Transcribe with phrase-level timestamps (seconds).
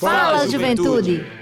[0.00, 1.18] Fala, juventude.
[1.18, 1.39] Boa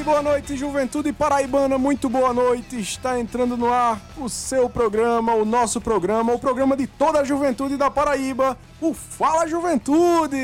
[0.00, 2.80] noite, boa noite, Juventude Paraibana, muito boa noite.
[2.80, 7.24] Está entrando no ar o seu programa, o nosso programa, o programa de toda a
[7.24, 10.36] juventude da Paraíba, o Fala Juventude!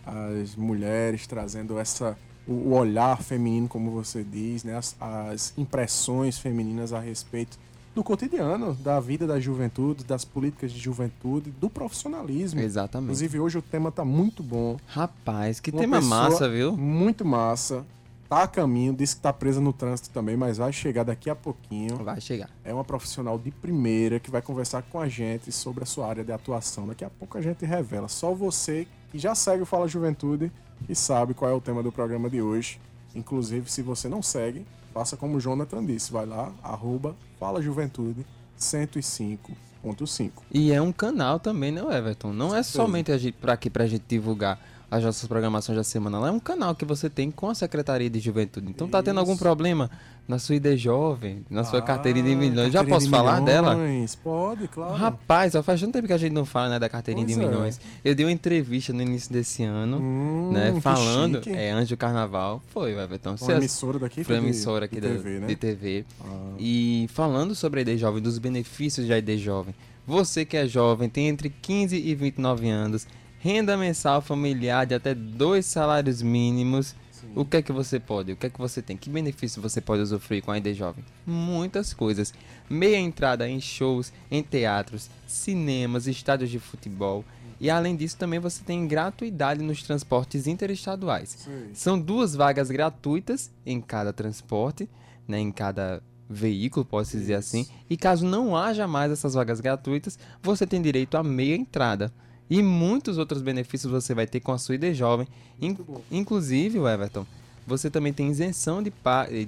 [0.07, 4.77] As mulheres trazendo essa o olhar feminino, como você diz, né?
[4.77, 7.59] As, as impressões femininas a respeito
[7.97, 12.61] do cotidiano, da vida da juventude, das políticas de juventude, do profissionalismo.
[12.61, 13.07] Exatamente.
[13.07, 14.77] Inclusive, hoje o tema tá muito bom.
[14.87, 16.77] Rapaz, que Uma tema massa, viu?
[16.77, 17.85] Muito massa.
[18.29, 21.35] Tá a caminho, disse que tá presa no trânsito também, mas vai chegar daqui a
[21.35, 21.97] pouquinho.
[21.97, 22.51] Vai chegar.
[22.65, 26.25] É uma profissional de primeira que vai conversar com a gente sobre a sua área
[26.25, 26.89] de atuação.
[26.89, 28.09] Daqui a pouco a gente revela.
[28.09, 30.53] Só você que já segue o Fala Juventude
[30.87, 32.79] e sabe qual é o tema do programa de hoje.
[33.15, 36.13] Inclusive, se você não segue, faça como o Jonathan disse.
[36.13, 38.27] Vai lá, arroba Fala Juventude
[38.61, 40.29] 105.5.
[40.53, 42.31] E é um canal também, né, Everton?
[42.35, 44.61] Não é somente a gente, pra aqui pra gente divulgar
[44.91, 48.11] as nossas programações da semana lá, é um canal que você tem com a Secretaria
[48.11, 48.69] de Juventude.
[48.69, 49.43] Então tá tendo algum Isso.
[49.43, 49.91] problema
[50.29, 52.73] na sua ID jovem, na sua Ah, carteirinha de milhões.
[52.73, 53.75] Já posso de falar dela?
[53.77, 54.95] milhões, Pode, claro.
[54.95, 57.45] Rapaz, só faz tanto tempo que a gente não fala né, da carteirinha Pois de
[57.45, 57.49] é.
[57.49, 57.81] milhões.
[58.05, 60.79] Eu dei uma entrevista no início desse ano, Hum, né?
[60.81, 61.37] Falando.
[61.43, 61.51] chique.
[61.57, 62.61] É, antes do carnaval.
[62.69, 63.31] Foi, Everton.
[63.31, 65.47] Uma Você- emissora daqui foi uma emissora aqui de da- TV, né?
[65.47, 66.05] de TV.
[66.21, 69.75] Ah, E falando sobre a ID Jovem, dos benefícios da ID Jovem.
[70.07, 73.07] Você que é jovem, tem entre 15 e 29 anos,
[73.41, 76.95] renda mensal familiar de até dois salários mínimos.
[77.37, 77.41] Sim.
[77.41, 78.33] O que é que você pode?
[78.33, 78.97] O que é que você tem?
[78.97, 81.05] Que benefício você pode usufruir com a ID Jovem?
[81.27, 82.33] Muitas coisas.
[82.69, 87.25] Meia entrada em shows, em teatros, cinemas, estádios de futebol.
[87.61, 91.37] E além disso, também você tem gratuidade nos transportes interestaduais.
[91.39, 91.71] Sei.
[91.73, 94.89] São duas vagas gratuitas em cada transporte,
[95.27, 97.67] né, em cada veículo, posso dizer assim.
[97.89, 102.13] E caso não haja mais essas vagas gratuitas, você tem direito a meia entrada.
[102.49, 105.27] E muitos outros benefícios você vai ter com a sua ID Jovem.
[105.61, 105.77] In-
[106.11, 107.27] inclusive, Everton,
[107.67, 108.93] você também tem isenção de,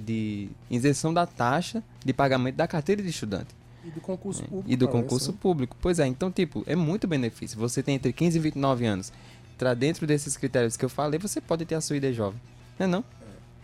[0.05, 3.55] de isenção da taxa de pagamento da carteira de estudante
[3.85, 4.69] E do concurso público.
[4.69, 5.37] É, e do parece, concurso né?
[5.41, 5.77] público.
[5.81, 7.57] Pois é, então, tipo, é muito benefício.
[7.57, 9.13] Você tem entre 15 e 29 anos.
[9.57, 12.39] Tra dentro desses critérios que eu falei, você pode ter a sua ID jovem.
[12.77, 13.03] Não é não?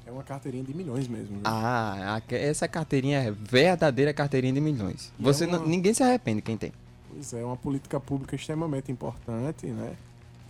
[0.07, 1.27] É uma carteirinha de milhões mesmo.
[1.37, 1.41] viu?
[1.43, 5.11] Ah, essa carteirinha é verdadeira carteirinha de milhões.
[5.19, 6.71] E Você é uma- não- ninguém se arrepende quem tem.
[7.15, 9.95] Pois é, uma política pública extremamente importante, né?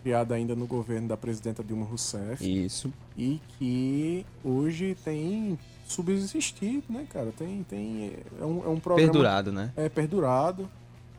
[0.01, 2.43] Criada ainda no governo da presidenta Dilma Rousseff.
[2.43, 2.91] Isso.
[3.15, 5.57] E que hoje tem
[5.87, 7.31] subsistido, né, cara?
[7.37, 9.11] Tem, tem, é, um, é um programa...
[9.11, 9.71] Perdurado, né?
[9.75, 10.67] É perdurado.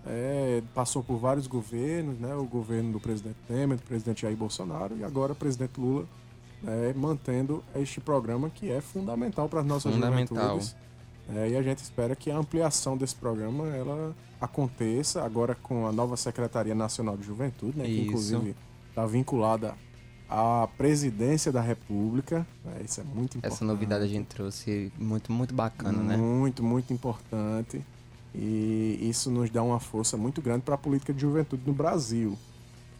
[0.04, 2.34] é, passou por vários governos, né?
[2.34, 6.04] O governo do presidente Temer, do presidente Jair Bolsonaro e agora o presidente Lula
[6.62, 10.36] né, mantendo este programa que é fundamental para as nossas Fundamental.
[10.36, 10.76] juventudes.
[11.34, 15.92] É, e a gente espera que a ampliação desse programa ela aconteça agora com a
[15.92, 18.08] nova Secretaria Nacional de Juventude, né, que Isso.
[18.08, 18.54] inclusive
[18.88, 19.74] está vinculada
[20.28, 22.46] à presidência da República.
[22.64, 23.52] né, isso é muito importante.
[23.52, 26.16] Essa novidade a gente trouxe muito, muito bacana, né?
[26.16, 27.84] Muito, muito importante.
[28.34, 32.36] E isso nos dá uma força muito grande para a política de juventude no Brasil.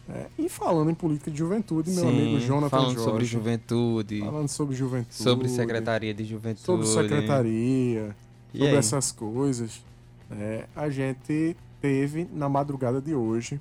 [0.07, 0.27] Né?
[0.39, 4.75] E falando em política de juventude, meu amigo Jonathan falando Jorge, sobre juventude, falando sobre
[4.75, 6.65] juventude, sobre secretaria de juventude.
[6.65, 8.15] sobre secretaria,
[8.53, 8.75] E sobre aí?
[8.77, 9.81] essas coisas,
[10.29, 10.63] né?
[10.75, 13.59] a gente teve na madrugada de hoje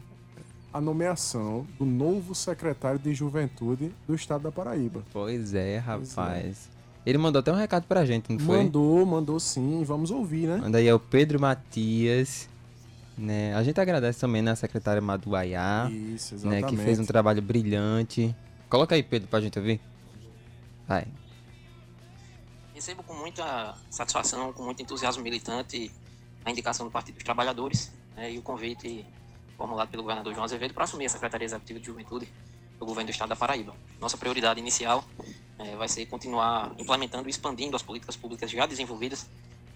[0.72, 5.02] a nomeação do novo secretário de juventude do estado da Paraíba.
[5.12, 6.68] Pois é, Pois rapaz.
[7.06, 8.58] Ele mandou até um recado pra gente, não foi?
[8.64, 10.56] Mandou, mandou sim, vamos ouvir, né?
[10.56, 12.48] Manda aí é o Pedro Matias.
[13.16, 13.54] Né?
[13.54, 16.62] A gente agradece também na secretária Maduaiá, Isso, né?
[16.62, 18.34] Que fez um trabalho brilhante.
[18.68, 19.80] Coloca aí, Pedro, pra gente ouvir.
[20.86, 21.06] Vai.
[22.74, 25.90] Recebo com muita satisfação, com muito entusiasmo militante,
[26.44, 29.04] a indicação do Partido dos Trabalhadores né, e o convite
[29.56, 32.28] formulado pelo governador João Azevedo para assumir a Secretaria Executiva de Juventude
[32.78, 33.74] do governo do Estado da Paraíba.
[33.98, 35.02] Nossa prioridade inicial
[35.58, 39.26] eh, vai ser continuar implementando e expandindo as políticas públicas já desenvolvidas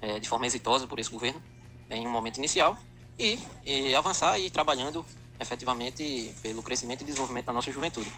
[0.03, 1.43] eh, de forma exitosa por esse governo
[1.89, 2.77] em um momento inicial
[3.21, 5.05] e, e avançar e ir trabalhando
[5.39, 8.11] efetivamente pelo crescimento e desenvolvimento da nossa juventude.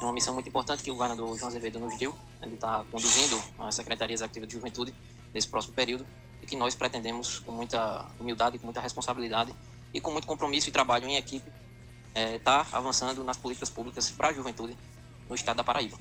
[0.00, 2.14] É uma missão muito importante que o governador João Azevedo nos deu.
[2.40, 4.94] Ele está conduzindo a Secretaria Executiva de Juventude
[5.34, 6.06] nesse próximo período
[6.40, 9.52] e que nós pretendemos, com muita humildade, com muita responsabilidade
[9.92, 11.50] e com muito compromisso e trabalho em equipe,
[12.14, 14.76] estar avançando nas políticas públicas para a juventude
[15.28, 15.98] no estado da Paraíba.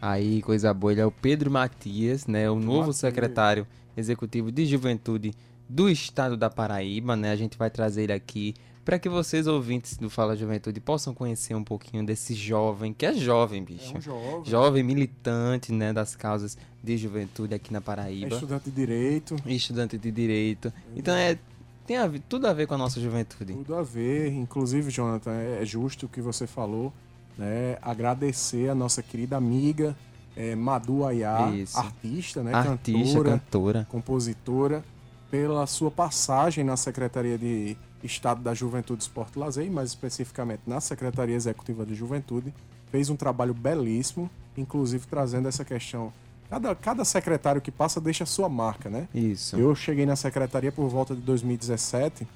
[0.00, 2.50] Aí, coisa boa, ele é o Pedro Matias, né?
[2.50, 2.96] O novo Matias.
[2.96, 5.34] secretário executivo de juventude
[5.70, 7.30] do estado da Paraíba, né?
[7.30, 11.54] A gente vai trazer ele aqui para que vocês, ouvintes do Fala Juventude, possam conhecer
[11.54, 13.94] um pouquinho desse jovem, que é jovem, bicho.
[13.94, 14.44] É um jovem.
[14.46, 18.34] Jovem militante, né, das causas de juventude aqui na É Paraíba.
[18.34, 20.72] estudante de direito, Estudante de direito.
[20.96, 21.38] Então é
[21.86, 23.52] tem a tudo a ver com a nossa juventude.
[23.52, 24.32] tudo a ver.
[24.32, 26.92] Inclusive, Jonathan, é justo o que você falou,
[27.38, 27.78] né?
[27.82, 29.96] Agradecer a nossa querida amiga
[30.36, 31.36] é, Madu Ayá,
[31.74, 32.54] artista, né?
[32.54, 33.86] Artista, cantora, cantora.
[33.90, 34.84] compositora,
[35.30, 40.62] pela sua passagem na Secretaria de Estado da Juventude, Esporte e Lazer, e mais especificamente
[40.66, 42.52] na Secretaria Executiva de Juventude,
[42.90, 46.12] fez um trabalho belíssimo, inclusive trazendo essa questão.
[46.48, 49.06] Cada, cada secretário que passa deixa a sua marca, né?
[49.14, 49.56] Isso.
[49.56, 52.26] Eu cheguei na secretaria por volta de 2017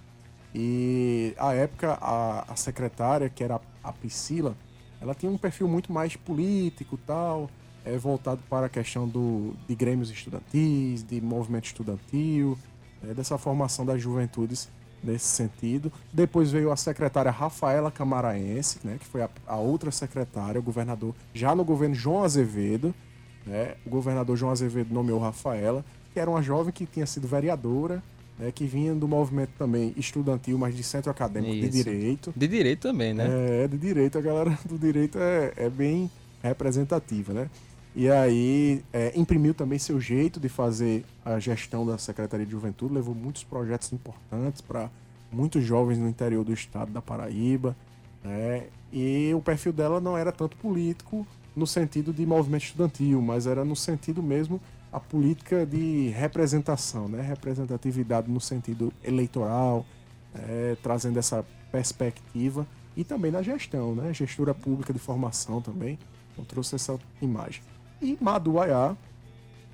[0.55, 4.57] e à época a, a secretária, que era a Priscila,
[5.01, 7.51] ela tinha um perfil muito mais político tal,
[7.85, 12.57] é, voltado para a questão do, de grêmios estudantis, de movimento estudantil,
[13.09, 14.69] é, dessa formação das juventudes
[15.03, 15.93] nesse sentido.
[16.13, 21.15] Depois veio a secretária Rafaela Camaraense, né, que foi a, a outra secretária, o governador,
[21.33, 22.95] já no governo João Azevedo,
[23.47, 28.03] né, o governador João Azevedo nomeou Rafaela, que era uma jovem que tinha sido vereadora,
[28.39, 31.85] né, que vinha do movimento também estudantil, mas de centro acadêmico de Isso.
[31.85, 32.35] direito.
[32.35, 33.27] De direito também, né?
[33.65, 36.11] É, de direito, a galera do direito é, é bem
[36.43, 37.51] representativa, né?
[37.95, 42.93] E aí é, imprimiu também seu jeito de fazer a gestão da Secretaria de Juventude,
[42.93, 44.91] levou muitos projetos importantes para
[45.31, 47.77] muitos jovens no interior do estado da Paraíba,
[48.23, 48.65] né?
[48.93, 53.65] E o perfil dela não era tanto político no sentido de movimento estudantil, mas era
[53.65, 54.61] no sentido mesmo
[54.93, 57.21] a política de representação, né?
[57.21, 59.87] Representatividade no sentido eleitoral,
[60.35, 64.13] é, trazendo essa perspectiva e também na gestão, né?
[64.13, 65.97] Gestura pública de formação também.
[66.33, 67.63] Então trouxe essa imagem.
[68.05, 68.97] E Madu Ayá,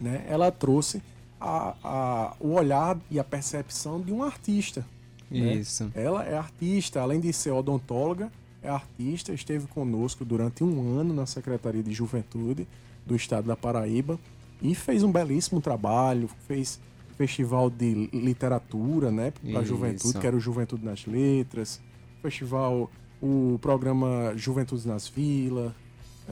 [0.01, 0.25] né?
[0.29, 1.03] Ela trouxe
[1.41, 4.85] a, a, o olhar e a percepção de um artista.
[5.31, 5.55] né?
[5.55, 5.91] Isso.
[5.95, 8.31] Ela é artista, além de ser odontóloga,
[8.63, 12.69] é artista, esteve conosco durante um ano na Secretaria de Juventude
[13.07, 14.19] do Estado da Paraíba
[14.61, 16.79] e fez um belíssimo trabalho, fez
[17.17, 21.81] festival de literatura, né, para juventude, que era o Juventude nas Letras,
[22.23, 25.73] festival, o programa Juventude nas Vilas,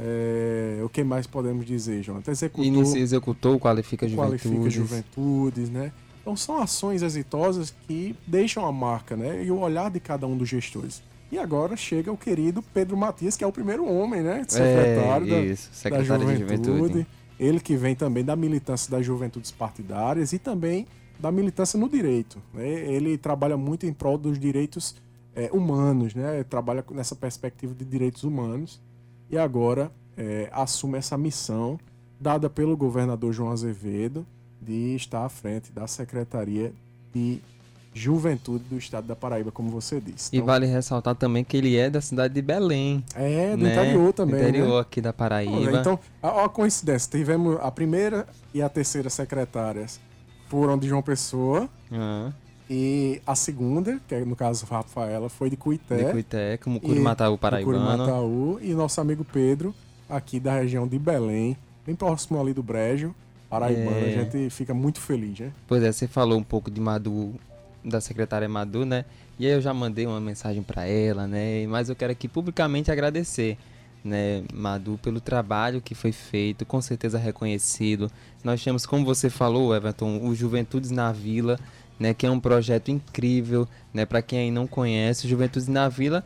[0.00, 2.30] é, o que mais podemos dizer, Jonathan?
[2.30, 4.74] Executou Inicia, executou, qualifica qualifica juventude.
[4.74, 5.92] juventudes, né?
[6.20, 9.44] Então são ações exitosas que deixam a marca, né?
[9.44, 11.02] E o olhar de cada um dos gestores.
[11.32, 14.44] E agora chega o querido Pedro Matias, que é o primeiro homem, né?
[14.46, 16.78] Secretário é, da, isso, da secretário de juventude.
[16.78, 17.06] juventude.
[17.38, 20.86] Ele que vem também da militância das juventudes partidárias e também
[21.18, 22.38] da militância no direito.
[22.52, 22.68] Né?
[22.68, 24.96] Ele trabalha muito em prol dos direitos
[25.34, 26.44] eh, humanos, né?
[26.44, 28.80] Trabalha nessa perspectiva de direitos humanos
[29.30, 31.78] e agora eh, assume essa missão
[32.20, 34.26] dada pelo governador João Azevedo
[34.60, 36.72] de estar à frente da Secretaria
[37.14, 37.40] de
[37.94, 40.30] Juventude do Estado da Paraíba, como você disse.
[40.32, 43.02] E Então, vale ressaltar também que ele é da cidade de Belém.
[43.14, 43.72] é do né?
[43.72, 44.36] interior também.
[44.36, 44.80] Do interior né?
[44.80, 45.80] aqui da Olha, Paraíba.
[45.80, 50.00] Então, a, a coincidência, tivemos a primeira e a terceira secretárias
[50.48, 52.30] foram de João Pessoa Ah,
[52.70, 55.96] e a segunda, que é, no caso Rafaela, foi de Cuité.
[55.96, 57.78] de Cuité, como Curimataú paraibano.
[57.78, 59.74] Curimataú, e nosso amigo Pedro,
[60.08, 61.56] aqui da região de Belém,
[61.86, 63.14] bem próximo ali do Brejo,
[63.48, 63.96] paraibano.
[63.96, 64.14] É.
[64.14, 65.52] A gente fica muito feliz, né?
[65.66, 67.34] Pois é, você falou um pouco de Madu,
[67.82, 69.04] da secretária Madu, né?
[69.38, 71.66] E aí eu já mandei uma mensagem pra ela, né?
[71.66, 73.56] Mas eu quero aqui publicamente agradecer,
[74.04, 78.10] né, Madu, pelo trabalho que foi feito, com certeza reconhecido.
[78.44, 81.58] Nós temos, como você falou, Everton, o Juventudes na Vila,
[81.98, 85.88] né, que é um projeto incrível, né, para quem aí não conhece, o Juventudes na
[85.88, 86.24] Vila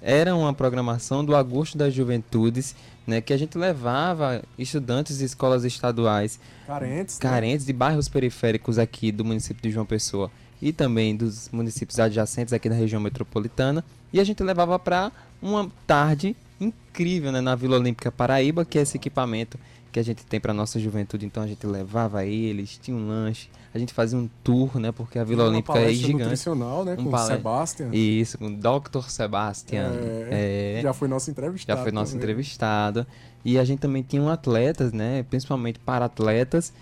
[0.00, 2.74] era uma programação do Agosto das Juventudes,
[3.06, 7.18] né, que a gente levava estudantes de escolas estaduais Carentes.
[7.18, 7.22] né?
[7.22, 12.52] carentes de bairros periféricos aqui do município de João Pessoa e também dos municípios adjacentes
[12.52, 13.84] aqui da região metropolitana.
[14.12, 18.82] E a gente levava para uma tarde incrível né, na Vila Olímpica Paraíba, que é
[18.82, 19.58] esse equipamento
[19.92, 21.24] que a gente tem para nossa juventude.
[21.26, 25.18] Então a gente levava eles, tinha um lanche, a gente fazia um tour, né, porque
[25.18, 26.22] a Vila Uma Olímpica é gigante.
[26.24, 26.92] nutricional, né?
[26.94, 27.90] Um com o palestra- Sebastian.
[27.92, 29.08] Isso, com o Dr.
[29.08, 29.92] Sebastian.
[30.30, 30.82] É, É.
[30.82, 31.76] Já foi nosso entrevistado.
[31.78, 32.22] Já foi nosso também.
[32.24, 33.06] entrevistado.
[33.44, 35.22] E a gente também tinha um atletas, né?
[35.30, 36.72] Principalmente para atletas,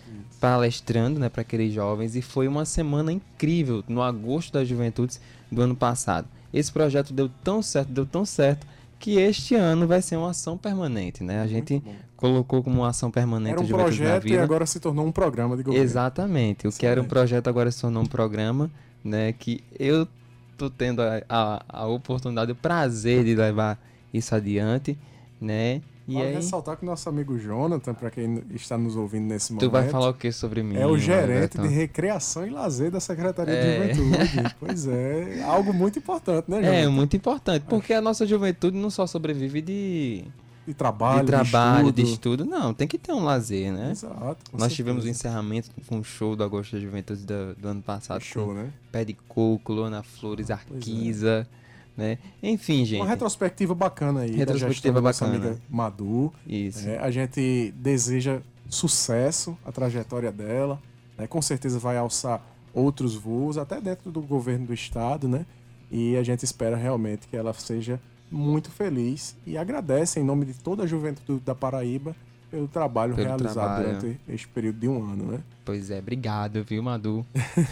[0.40, 1.28] palestrando, né?
[1.28, 2.14] Para aqueles jovens.
[2.16, 5.20] E foi uma semana incrível no agosto das juventudes
[5.50, 6.26] do ano passado.
[6.52, 8.66] Esse projeto deu tão certo, deu tão certo,
[8.98, 11.40] que este ano vai ser uma ação permanente, né?
[11.40, 11.82] A gente
[12.16, 15.56] colocou como uma ação permanente Era um Juventude projeto e agora se tornou um programa
[15.56, 15.84] de governo.
[15.84, 16.66] Exatamente.
[16.66, 18.70] O que era um projeto agora se tornou um programa,
[19.04, 19.32] né?
[19.32, 20.08] Que eu
[20.56, 23.78] tô tendo a, a, a oportunidade, o prazer de levar
[24.12, 24.98] isso adiante,
[25.40, 25.82] né?
[26.08, 29.52] E Vale aí, ressaltar que o nosso amigo Jonathan, para quem está nos ouvindo nesse
[29.52, 30.76] momento, tu vai falar o que sobre mim?
[30.76, 33.88] é o gerente de recreação e lazer da Secretaria É.
[33.88, 34.54] de Juventude.
[34.60, 36.90] pois é, algo muito importante, né, É, Jonathan?
[36.90, 40.24] muito importante, porque a nossa juventude não só sobrevive de,
[40.64, 42.42] De trabalho, de trabalho, de estudo.
[42.42, 43.90] estudo, não, tem que ter um lazer, né?
[43.90, 44.16] Exato.
[44.24, 44.68] Nós certeza.
[44.68, 48.20] tivemos o encerramento com o show do Agosto da Juventude do, do ano passado.
[48.22, 48.70] show, né?
[48.92, 51.48] Pé de Coco, Lona Flores, Arquiza,
[51.96, 52.18] né?
[52.42, 53.00] Enfim, gente.
[53.00, 54.32] Uma retrospectiva bacana aí.
[54.32, 55.34] Retrospectiva bacana.
[55.36, 56.32] amiga Madu.
[56.46, 56.88] Isso.
[56.88, 60.80] É, a gente deseja sucesso a trajetória dela.
[61.16, 61.26] né?
[61.26, 62.42] Com certeza vai alçar
[62.74, 65.46] outros voos, até dentro do governo do estado, né?
[65.90, 67.98] E a gente espera realmente que ela seja
[68.30, 72.14] muito feliz e agradece em nome de toda a juventude da Paraíba
[72.56, 74.00] pelo trabalho Pelo realizado trabalho.
[74.00, 75.40] durante este período de um ano, né?
[75.62, 77.24] Pois é, obrigado, viu, Madu?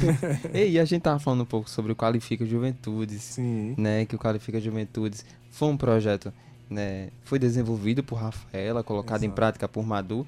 [0.53, 3.75] e a gente tava falando um pouco sobre o Qualifica Juventudes, Sim.
[3.79, 4.05] né?
[4.05, 6.31] Que o Qualifica Juventudes foi um projeto,
[6.69, 7.09] né?
[7.25, 9.37] Foi desenvolvido por Rafaela, colocado em Exato.
[9.37, 10.27] prática por Madu.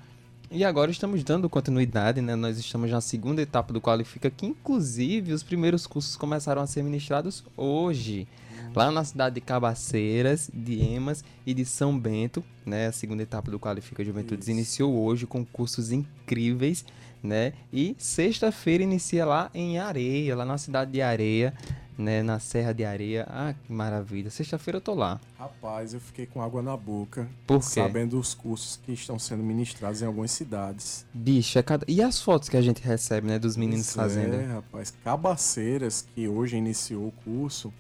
[0.51, 2.35] E agora estamos dando continuidade, né?
[2.35, 6.83] Nós estamos na segunda etapa do Qualifica, que inclusive os primeiros cursos começaram a ser
[6.83, 8.27] ministrados hoje.
[8.75, 12.87] Lá na cidade de Cabaceiras, de Emas e de São Bento, né?
[12.89, 14.57] A segunda etapa do Qualifica Juventudes Isso.
[14.57, 16.85] iniciou hoje com cursos incríveis,
[17.23, 17.53] né?
[17.73, 21.55] E sexta-feira inicia lá em Areia, lá na cidade de Areia,
[21.99, 22.23] né?
[22.23, 23.27] Na Serra de Areia.
[23.29, 24.31] Ah, que maravilha.
[24.31, 25.19] Sexta-feira eu tô lá.
[25.39, 27.81] Rapaz, eu fiquei com água na boca, Por quê?
[27.81, 31.07] sabendo os cursos que estão sendo ministrados em algumas cidades.
[31.15, 31.85] Bicho, é cada...
[31.89, 33.39] e as fotos que a gente recebe, né?
[33.39, 34.35] Dos meninos Pois fazendo.
[34.35, 34.93] É, rapaz.
[35.03, 37.73] Cabaceiras, que hoje iniciou o curso,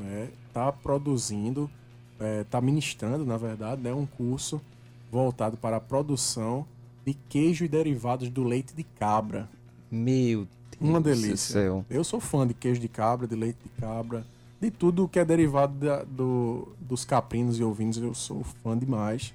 [0.00, 1.70] né, tá produzindo,
[2.18, 4.60] é, tá ministrando, na verdade, né, um curso
[5.10, 6.66] voltado para a produção
[7.06, 9.48] de queijo e derivados do leite de cabra.
[9.90, 10.40] Meu
[10.70, 11.36] Deus Uma do delícia.
[11.36, 11.84] céu.
[11.90, 14.24] Eu sou fã de queijo de cabra, de leite de cabra,
[14.60, 19.32] de tudo que é derivado da- do, dos caprinos e ovinos, eu sou fã demais.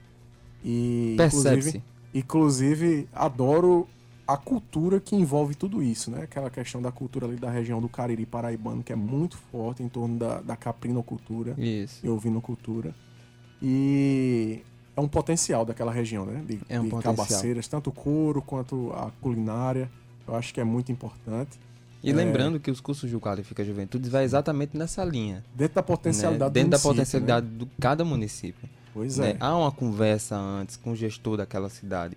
[0.63, 1.83] E, inclusive.
[2.13, 3.87] Inclusive, adoro
[4.27, 6.23] a cultura que envolve tudo isso, né?
[6.23, 9.89] Aquela questão da cultura ali da região do Cariri Paraibano, que é muito forte em
[9.89, 11.99] torno da, da caprinocultura Isso.
[12.03, 12.93] e ovinocultura.
[13.61, 14.61] E
[14.95, 16.43] é um potencial daquela região, né?
[16.45, 17.15] De, É um de potencial.
[17.15, 19.89] cabaceiras, tanto o couro quanto a culinária.
[20.27, 21.59] Eu acho que é muito importante.
[22.03, 25.43] E lembrando que os cursos de Qualifica Juventudes vai exatamente nessa linha.
[25.55, 25.87] Dentro da né?
[25.87, 27.57] potencialidade do Dentro da município, potencialidade né?
[27.59, 28.69] de cada município.
[28.93, 29.31] Pois né?
[29.31, 29.37] é.
[29.39, 32.15] Há uma conversa antes com o gestor daquela cidade.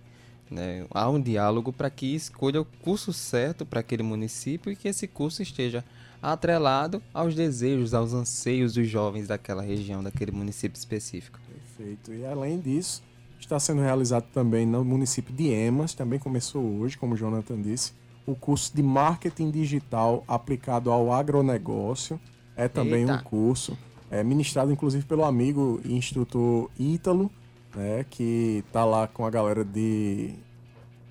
[0.50, 0.86] Né?
[0.90, 5.06] Há um diálogo para que escolha o curso certo para aquele município e que esse
[5.06, 5.84] curso esteja
[6.22, 11.38] atrelado aos desejos, aos anseios dos jovens daquela região, daquele município específico.
[11.76, 12.12] Perfeito.
[12.12, 13.02] E além disso,
[13.38, 17.92] está sendo realizado também no município de Emas, também começou hoje, como o Jonathan disse,
[18.26, 22.20] o curso de marketing digital aplicado ao agronegócio.
[22.56, 23.14] É também Eita.
[23.14, 23.78] um curso
[24.10, 27.30] é, ministrado inclusive pelo amigo e instrutor Ítalo,
[27.78, 30.30] né, que está lá com a galera de,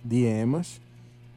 [0.03, 0.81] de Emas.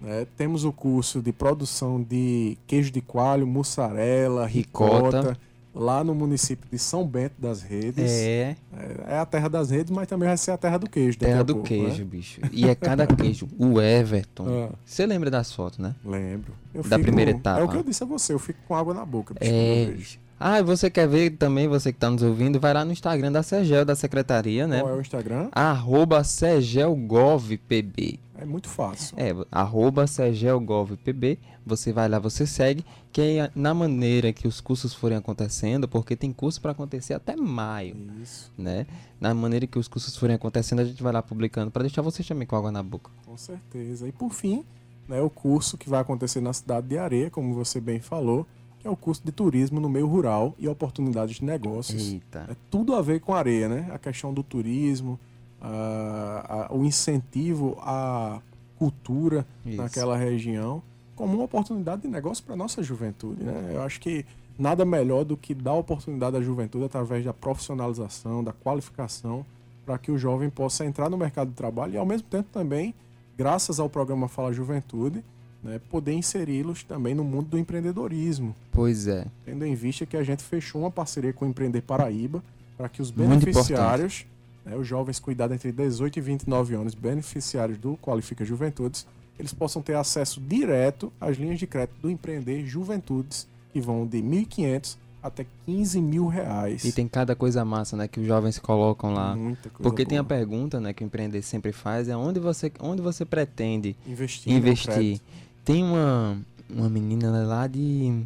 [0.00, 0.26] né.
[0.36, 5.20] Temos o curso de produção de queijo de coalho, mussarela, Ricota.
[5.20, 5.40] ricota,
[5.72, 8.10] lá no município de São Bento das Redes.
[8.10, 11.16] É, É, é a terra das redes, mas também vai ser a terra do queijo.
[11.16, 12.04] terra do pouco, queijo, né?
[12.10, 12.40] bicho.
[12.50, 13.46] E é cada queijo.
[13.56, 14.46] O Everton.
[14.48, 14.74] Ah.
[14.84, 15.94] Você lembra das fotos, né?
[16.04, 16.52] Lembro.
[16.74, 17.60] Eu Da primeira etapa.
[17.60, 19.32] É o que eu disse a você, eu fico com água na boca.
[19.34, 19.84] bicho, É.
[19.86, 20.18] vejo.
[20.42, 23.30] Ah, e você quer ver também, você que está nos ouvindo, vai lá no Instagram
[23.30, 24.80] da Sergel, da Secretaria, né?
[24.80, 25.50] Qual é o Instagram?
[25.52, 28.18] Arroba SergelGovPB.
[28.38, 29.14] É muito fácil.
[29.18, 32.82] É, arroba SergelGovPB, você vai lá, você segue,
[33.12, 37.36] que é na maneira que os cursos forem acontecendo, porque tem curso para acontecer até
[37.36, 38.86] maio, Isso, né?
[39.20, 42.26] Na maneira que os cursos forem acontecendo, a gente vai lá publicando, para deixar vocês
[42.26, 43.10] também com água na boca.
[43.26, 44.08] com certeza.
[44.08, 44.64] E por fim,
[45.06, 48.46] né, o curso que vai acontecer na cidade de Areia, como você bem falou,
[48.80, 52.12] que é o curso de turismo no meio rural e oportunidades de negócios.
[52.12, 52.46] Eita.
[52.50, 53.90] É tudo a ver com areia, né?
[53.92, 55.18] A questão do turismo,
[55.60, 58.40] a- a- o incentivo à
[58.78, 59.76] cultura Isso.
[59.76, 60.82] naquela região,
[61.14, 63.72] como uma oportunidade de negócio para nossa juventude, né?
[63.74, 64.24] Eu acho que
[64.58, 69.44] nada melhor do que dar oportunidade à juventude através da profissionalização, da qualificação,
[69.84, 72.94] para que o jovem possa entrar no mercado de trabalho e, ao mesmo tempo, também,
[73.36, 75.22] graças ao programa Fala Juventude,
[75.62, 79.26] né, poder inseri-los também no mundo do empreendedorismo Pois é.
[79.44, 82.42] tendo em vista que a gente fechou uma parceria com o Empreender Paraíba
[82.76, 84.24] para que os beneficiários,
[84.64, 89.06] né, os jovens cuidados entre 18 e 29 anos, beneficiários do Qualifica Juventudes,
[89.38, 94.18] eles possam ter acesso direto às linhas de crédito do Empreender Juventudes, que vão de
[94.18, 96.84] 1.500 até 15 mil reais.
[96.84, 99.36] E tem cada coisa massa, né, que os jovens colocam lá.
[99.36, 100.38] muita coisa Porque tem a boa.
[100.38, 104.52] pergunta, né, que o empreender sempre faz, é onde você, onde você pretende investir.
[104.52, 105.20] investir.
[105.64, 108.22] Tem uma, uma menina lá de.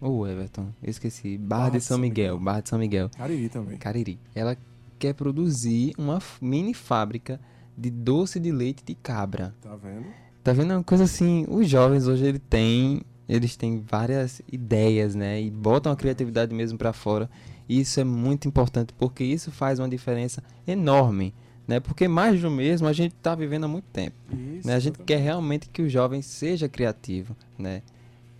[0.00, 1.36] Ô, Everton, eu esqueci.
[1.36, 3.78] Barra, de São Miguel, Barra de São Miguel, Cariri também.
[3.78, 4.18] Cariri.
[4.34, 4.56] Ela
[4.98, 7.40] quer produzir uma mini fábrica
[7.76, 9.54] de doce de leite de cabra.
[9.62, 10.06] Tá vendo?
[10.42, 10.72] Tá vendo?
[10.72, 15.40] É uma coisa assim, os jovens hoje ele tem, eles têm várias ideias, né?
[15.40, 17.28] E botam a criatividade mesmo pra fora.
[17.68, 21.32] E isso é muito importante porque isso faz uma diferença enorme,
[21.70, 21.78] né?
[21.78, 24.16] Porque mais do mesmo a gente tá vivendo há muito tempo.
[24.58, 24.74] Isso, Né?
[24.74, 27.80] A gente quer realmente que o jovem seja criativo, né?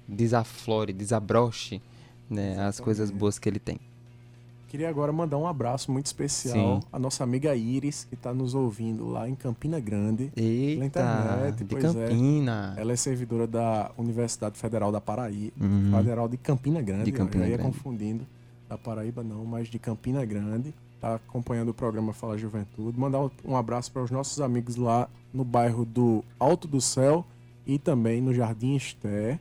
[0.08, 1.80] Desaflore, desabroche,
[2.28, 2.58] né?
[2.60, 3.78] As coisas boas que ele tem.
[4.68, 6.86] Queria agora mandar um abraço muito especial Sim.
[6.92, 10.30] à nossa amiga Iris, que está nos ouvindo lá em Campina Grande.
[10.36, 12.06] Eita, internet, de pois é.
[12.08, 12.74] Campina.
[12.76, 15.92] Ela é servidora da Universidade Federal da Paraíba, Uhum.
[15.96, 17.04] Federal de Campina Grande.
[17.04, 17.72] De Campina eu ia Grande.
[17.72, 18.26] confundindo.
[18.68, 20.72] Da Paraíba não, mas de Campina Grande.
[21.00, 22.98] Tá acompanhando o programa Fala Juventude.
[22.98, 27.24] Mandar um- abraço para os nossos amigos lá no bairro do Alto do Céu
[27.66, 29.38] e também no Jardim Esté,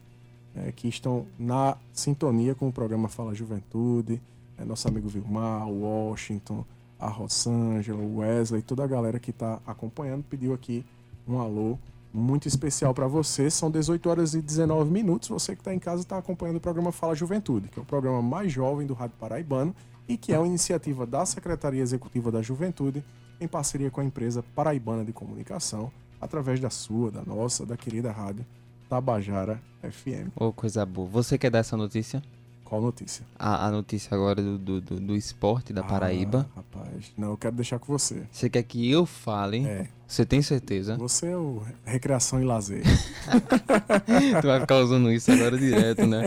[0.56, 4.22] eh, que estão na sintonia com o programa Fala Juventude.
[4.58, 6.64] É nosso amigo Vilmar, Washington,
[6.98, 10.86] a Rosângela, o Wesley, toda a galera que está acompanhando pediu aqui
[11.28, 11.78] um alô
[12.14, 13.50] muito especial para você.
[13.50, 15.28] São 18 horas e 19 minutos.
[15.30, 18.22] Você que está em casa está acompanhando o programa Fala Juventude, que é o programa
[18.22, 19.76] mais jovem do Rádio Paraibano
[20.10, 23.06] e que é uma iniciativa da Secretaria Executiva da Juventude
[23.40, 28.12] em parceria com a empresa Paraibana de Comunicação, através da sua, da nossa, da querida
[28.12, 28.44] rádio
[28.90, 30.32] Tabajara FM.
[30.36, 31.08] Ô, coisa boa.
[31.08, 32.24] Você quer dar essa notícia?
[32.70, 33.26] Qual notícia?
[33.38, 36.48] A, a notícia agora do, do, do, do esporte da Paraíba.
[36.56, 38.22] Ah, rapaz, não, eu quero deixar com você.
[38.32, 39.66] Você quer que eu fale?
[39.66, 39.88] É.
[40.08, 40.96] Você tem certeza?
[40.98, 42.84] Você é o recreação e lazer.
[44.40, 46.26] tu vai ficar usando isso agora direto, né?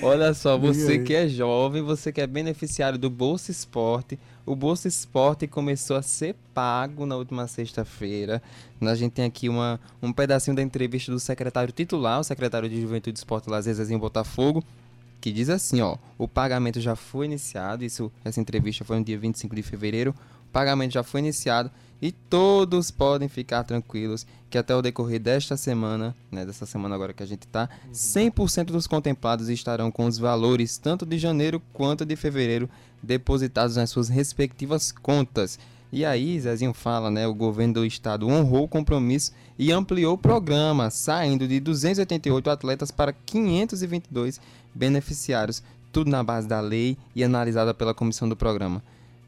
[0.00, 4.16] Olha só, você que é jovem, você que é beneficiário do Bolsa Esporte.
[4.46, 8.40] O Bolsa Esporte começou a ser pago na última sexta-feira.
[8.80, 12.80] A gente tem aqui uma, um pedacinho da entrevista do secretário titular, o secretário de
[12.80, 14.64] Juventude, Esporte e Lazer, Zezinho Botafogo,
[15.20, 19.18] que diz assim, ó, o pagamento já foi iniciado, isso, essa entrevista foi no dia
[19.18, 20.14] 25 de fevereiro,
[20.48, 25.56] o pagamento já foi iniciado e todos podem ficar tranquilos que até o decorrer desta
[25.56, 30.18] semana, né, dessa semana agora que a gente tá, 100% dos contemplados estarão com os
[30.18, 32.68] valores tanto de janeiro quanto de fevereiro
[33.02, 35.58] depositados nas suas respectivas contas.
[35.92, 40.18] E aí, Zezinho fala, né, o governo do estado honrou o compromisso e ampliou o
[40.18, 44.40] programa, saindo de 288 atletas para 522
[44.72, 48.82] beneficiários, tudo na base da lei e analisada pela comissão do programa.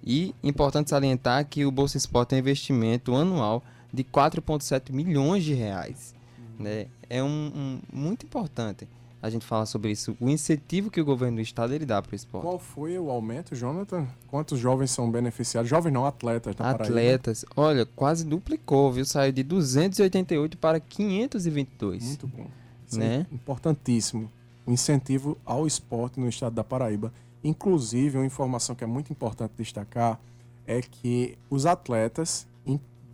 [0.05, 5.55] E importante salientar que o Bolsa Esporte é um investimento anual de 4,7 milhões de
[5.55, 6.15] reais.
[6.59, 6.87] Né?
[7.11, 8.87] É um, um- muito importante
[9.23, 10.17] a gente falar sobre isso.
[10.21, 12.45] O incentivo que o governo do estado ele dá para o esporte.
[12.45, 14.07] Qual foi o aumento, Jonathan?
[14.29, 15.71] Quantos jovens são beneficiados?
[15.71, 16.85] Jovens não, atletas na Paraíba.
[16.85, 19.05] Atletas, olha, quase duplicou, viu?
[19.05, 22.05] Saiu de 288 para 522.
[22.05, 22.47] Muito bom.
[22.93, 23.27] Né?
[23.31, 24.31] é importantíssimo.
[24.67, 27.13] O incentivo ao esporte no estado da Paraíba.
[27.43, 30.21] Inclusive, uma informação que é muito importante destacar
[30.67, 32.47] é que os atletas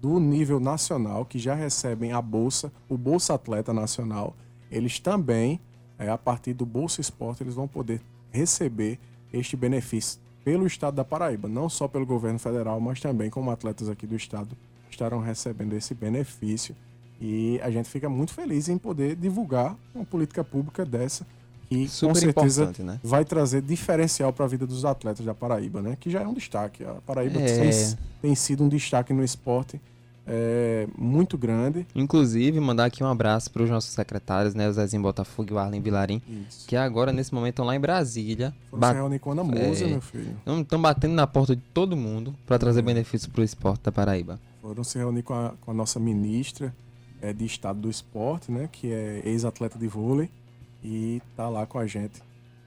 [0.01, 4.35] do nível nacional que já recebem a bolsa, o Bolsa Atleta Nacional,
[4.71, 5.61] eles também,
[5.99, 8.99] é, a partir do Bolsa Esporte, eles vão poder receber
[9.33, 13.89] este benefício pelo estado da Paraíba, não só pelo governo federal, mas também como atletas
[13.89, 14.57] aqui do estado
[14.91, 16.75] estarão recebendo esse benefício.
[17.21, 21.27] E a gente fica muito feliz em poder divulgar uma política pública dessa
[21.69, 22.99] que com Super certeza importante, né?
[23.05, 25.97] vai trazer diferencial para a vida dos atletas da Paraíba, né?
[26.01, 26.83] Que já é um destaque.
[26.83, 27.61] A Paraíba É.
[27.61, 29.79] tem, tem sido um destaque no esporte
[30.29, 31.87] é, muito grande.
[31.95, 34.69] Inclusive, mandar aqui um abraço para os nossos secretários, né?
[34.69, 36.69] O Zezinho Botafogo e o Arlen Vilarim, Isso.
[36.69, 38.55] que agora, nesse momento, estão lá em Brasília.
[38.71, 39.89] Foram se reunir com a Ana Moza, É.
[39.89, 40.37] meu filho.
[40.61, 42.61] Estão batendo na porta de todo mundo para Uhum.
[42.61, 44.39] trazer benefícios para o esporte da Paraíba.
[44.61, 46.75] Foram se reunir com a, com a nossa ministra
[47.23, 48.69] é, de Estado do Esporte, né?
[48.71, 50.31] Que é ex-atleta de vôlei.
[50.85, 52.23] E tá lá com a gente,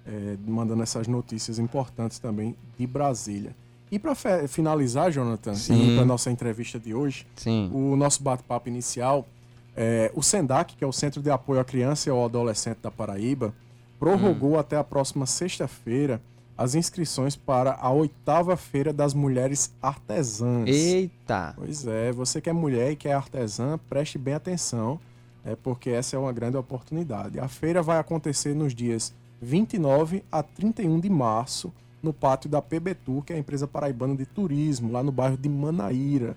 [0.06, 3.56] é, mandando essas notícias importantes também de Brasília.
[3.92, 4.16] E para
[4.48, 5.54] finalizar, Jonathan,
[5.98, 7.70] para nossa entrevista de hoje, Sim.
[7.74, 9.28] o nosso bate-papo inicial,
[9.76, 12.90] é, o SENDAC, que é o Centro de Apoio à Criança e ao Adolescente da
[12.90, 13.54] Paraíba,
[14.00, 16.22] prorrogou até a próxima sexta-feira
[16.58, 20.70] as inscrições para a oitava Feira das Mulheres Artesãs.
[20.70, 21.54] Eita!
[21.58, 25.00] Pois é, você que é mulher e que é artesã, preste bem atenção,
[25.44, 27.40] é porque essa é uma grande oportunidade.
[27.40, 32.96] A feira vai acontecer nos dias 29 a 31 de março, no pátio da PB
[32.96, 36.36] Tour, que é a empresa paraibana de turismo, lá no bairro de Manaíra,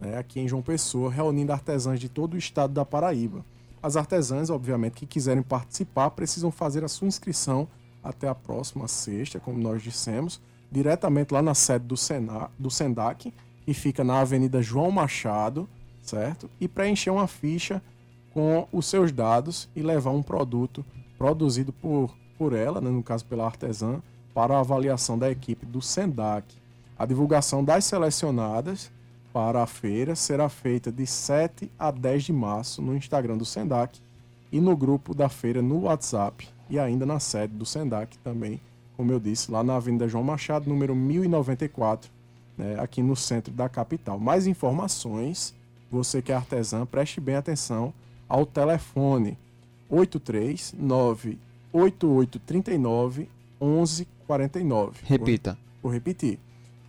[0.00, 3.44] né, aqui em João Pessoa, reunindo artesãs de todo o estado da Paraíba.
[3.82, 7.68] As artesãs, obviamente, que quiserem participar, precisam fazer a sua inscrição
[8.02, 13.32] até a próxima sexta, como nós dissemos, diretamente lá na sede do, Sena, do Sendac,
[13.64, 15.68] que fica na Avenida João Machado,
[16.02, 16.48] certo?
[16.60, 17.82] E preencher uma ficha
[18.32, 20.84] com os seus dados e levar um produto
[21.16, 24.00] produzido por, por ela, né, no caso pela artesã,
[24.36, 26.44] para a avaliação da equipe do Sendac.
[26.98, 28.92] A divulgação das selecionadas
[29.32, 33.98] para a feira será feita de 7 a 10 de março no Instagram do Sendac
[34.52, 38.60] e no grupo da feira no WhatsApp e ainda na sede do Sendac também,
[38.94, 42.10] como eu disse, lá na Avenida João Machado, número 1094,
[42.58, 44.18] né, aqui no centro da capital.
[44.18, 45.54] Mais informações,
[45.90, 47.90] você que é artesã, preste bem atenção
[48.28, 49.38] ao telefone
[49.88, 51.38] 839
[51.72, 53.30] 8839
[54.28, 54.98] 1149.
[55.04, 55.58] Repita.
[55.82, 56.38] Vou repetir.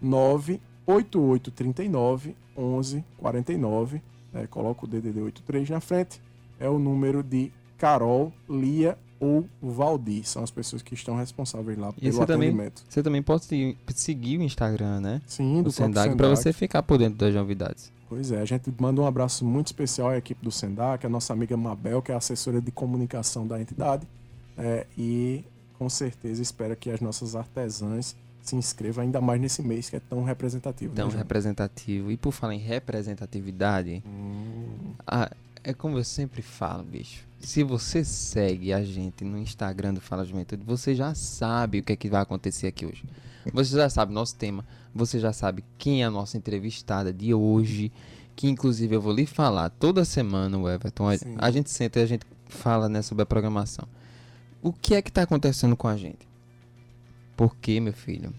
[0.02, 4.02] 98839 1149.
[4.34, 6.21] É, coloca o DDD 83 na frente.
[6.60, 10.28] É o número de Carol, Lia ou Valdir.
[10.28, 12.84] São as pessoas que estão responsáveis lá pelo você também, atendimento.
[12.88, 15.21] você também pode se- seguir o Instagram, né?
[15.26, 17.91] Sim, do Sendac, para você ficar por dentro das novidades.
[18.10, 21.34] Pois é, a gente manda um abraço muito especial à equipe do Sendac, a nossa
[21.34, 24.08] amiga Mabel, que é assessora de comunicação da entidade.
[24.58, 25.43] É, e
[25.78, 30.00] com certeza espera que as nossas artesãs se inscrevam ainda mais nesse mês que é
[30.00, 30.94] tão representativo.
[30.96, 32.12] Tão né, representativo.
[32.12, 35.30] E por falar em representatividade, Hum, a-
[35.63, 37.26] é como eu sempre falo, bicho.
[37.40, 41.92] Se você segue a gente no Instagram do Fala Juventude, você já sabe o que
[41.94, 43.04] é que vai acontecer aqui hoje.
[43.54, 47.92] Você já sabe nosso tema, você já sabe quem é a nossa entrevistada de hoje,
[48.36, 51.10] que inclusive eu vou lhe falar toda semana, o Everton.
[51.10, 53.88] A, a gente senta e a gente fala né, sobre a programação.
[54.62, 56.28] O que é que tá acontecendo com a gente?
[57.36, 58.34] Porque, meu filho,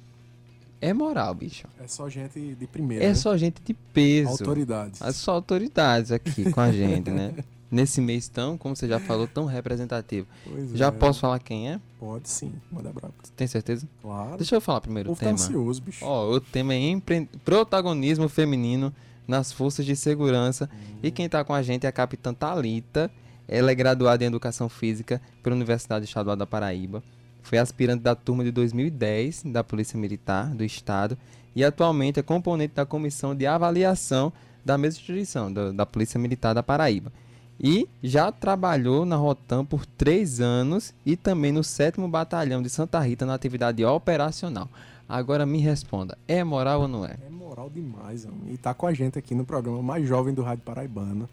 [0.81, 1.67] é moral, bicho.
[1.81, 3.05] É só gente de primeira.
[3.05, 3.15] É né?
[3.15, 4.31] só gente de peso.
[4.31, 5.01] Autoridades.
[5.03, 7.35] É só autoridades aqui com a gente, né?
[7.71, 10.27] Nesse mês tão, como você já falou, tão representativo.
[10.43, 10.91] Pois já é.
[10.91, 11.79] posso falar quem é?
[11.99, 13.13] Pode sim, manda brabo.
[13.37, 13.87] Tem certeza?
[14.01, 14.39] Claro.
[14.39, 15.33] Deixa eu falar primeiro o tá tema.
[15.33, 16.03] ansioso, bicho.
[16.03, 17.29] Ó, o tema é empre...
[17.45, 18.91] protagonismo feminino
[19.27, 20.71] nas forças de segurança.
[21.03, 23.11] E quem tá com a gente é a capitã Talita.
[23.49, 27.03] Ela é graduada em Educação Física pela Universidade Estadual da Paraíba.
[27.43, 31.17] Foi aspirante da turma de 2010 da Polícia Militar do Estado
[31.57, 34.33] e atualmente é componente da comissão de avaliação
[34.65, 37.11] da mesma instituição, da, da Polícia Militar da Paraíba.
[37.59, 43.01] E já trabalhou na Rotam por três anos e também no 7 Batalhão de Santa
[43.01, 44.69] Rita na atividade operacional.
[45.09, 47.17] Agora me responda, é moral ou não é?
[47.27, 48.53] É moral demais, homem.
[48.53, 51.29] E tá com a gente aqui no programa mais jovem do Rádio Paraibano.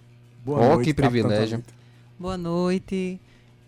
[0.45, 1.59] Boa Ó, noite, que privilégio.
[1.59, 1.84] Thalita.
[2.19, 3.19] Boa noite.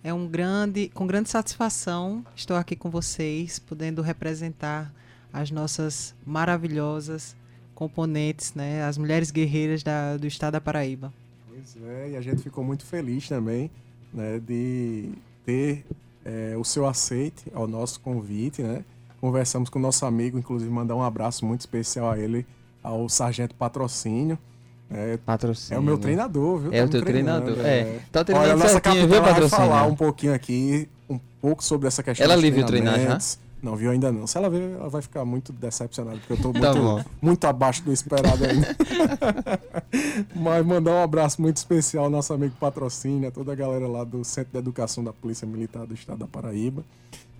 [0.03, 4.93] É um grande, com grande satisfação estou aqui com vocês, podendo representar
[5.33, 7.35] as nossas maravilhosas
[7.75, 11.13] componentes, né, as mulheres guerreiras da- do estado da Paraíba.
[11.47, 13.69] Pois é, e a gente ficou muito feliz também
[14.13, 15.09] né, de
[15.45, 15.85] ter
[16.23, 18.83] é, o seu aceite ao nosso convite, né?
[19.21, 22.45] Conversamos com o nosso amigo, inclusive mandar um abraço muito especial a ele,
[22.83, 24.37] ao Sargento Patrocínio.
[24.89, 25.75] É, Patrocínio.
[25.77, 26.73] é o meu treinador, viu?
[26.73, 27.57] É Tá o teu treinador.
[27.65, 27.99] É.
[28.11, 29.49] Tá Olha, treinando a nossa certinho, viu, vai patrocínio?
[29.49, 33.17] falar um pouquinho aqui, um pouco sobre essa questão Ela ali viu treinar já?
[33.61, 34.27] Não viu ainda não.
[34.27, 37.03] Se ela ver, ela vai ficar muito decepcionada, porque eu tô Tá muito, bom.
[37.21, 38.75] muito abaixo do esperado ainda.
[40.35, 44.03] Mas mandar um abraço muito especial ao nosso amigo Patrocínio, a toda a galera lá
[44.03, 46.83] do Centro de Educação da Polícia Militar do Estado da Paraíba.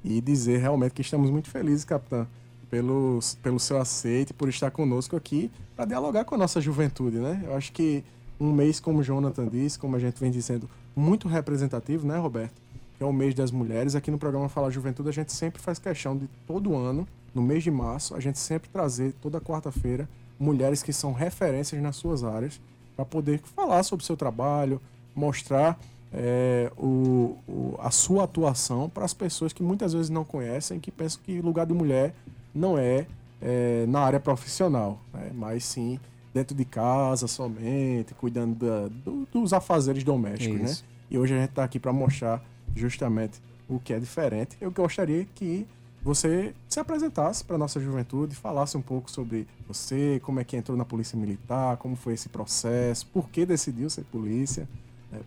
[0.04, 2.26] E dizer realmente que estamos muito felizes, capitão,
[2.70, 7.42] pelo, pelo seu aceite, por estar conosco aqui para dialogar com a nossa juventude, né?
[7.46, 8.04] Eu acho que
[8.40, 12.54] um mês, como o Jonathan disse, como a gente vem dizendo, muito representativo, né, Roberto?
[13.00, 13.96] É o mês das mulheres.
[13.96, 17.64] Aqui no programa Falar Juventude, a gente sempre faz questão de todo ano, no mês
[17.64, 22.60] de março, a gente sempre trazer, toda quarta-feira, mulheres que são referências nas suas áreas,
[22.96, 24.82] para poder falar sobre o seu trabalho,
[25.16, 25.80] mostrar
[26.14, 30.90] é, o, o- a sua atuação para as pessoas que muitas vezes não conhecem, que
[30.92, 32.14] pensam que lugar de mulher
[32.58, 33.06] não é,
[33.42, 35.32] é, na área profissional, né?
[35.34, 36.00] mas sim
[36.34, 40.78] dentro de casa somente, cuidando da- do- dos afazeres domésticos, né?
[41.10, 42.44] E hoje a gente está aqui para mostrar
[42.76, 44.56] justamente o que é diferente.
[44.62, 45.66] Eu gostaria que
[46.04, 50.78] você se apresentasse para nossa juventude, falasse um pouco sobre você, como é que entrou
[50.78, 54.68] na polícia militar, como foi esse processo, por que decidiu ser polícia,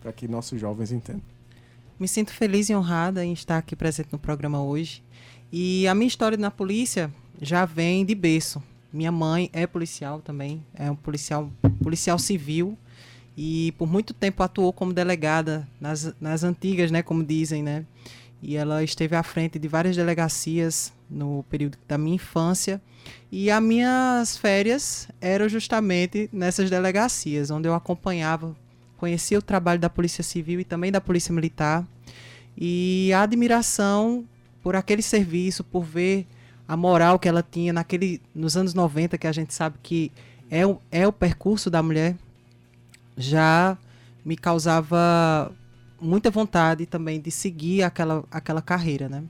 [0.01, 1.21] para que nossos jovens entendam.
[1.99, 5.03] Me sinto feliz e honrada em estar aqui presente no programa hoje.
[5.51, 7.11] E a minha história na polícia
[7.41, 8.61] já vem de berço.
[8.93, 11.51] Minha mãe é policial também, é um policial,
[11.81, 12.77] policial civil
[13.35, 17.85] e por muito tempo atuou como delegada nas, nas antigas, né, como dizem, né?
[18.41, 22.81] E ela esteve à frente de várias delegacias no período da minha infância.
[23.31, 28.55] E as minhas férias eram justamente nessas delegacias, onde eu acompanhava,
[28.97, 31.87] conhecia o trabalho da Polícia Civil e também da Polícia Militar.
[32.57, 34.25] E a admiração
[34.61, 36.27] por aquele serviço, por ver
[36.71, 40.09] a moral que ela tinha naquele, nos anos 90, que a gente sabe que
[40.49, 42.15] é o, é o percurso da mulher,
[43.17, 43.77] já
[44.23, 45.51] me causava
[45.99, 49.21] muita vontade também de seguir aquela, aquela carreira, né?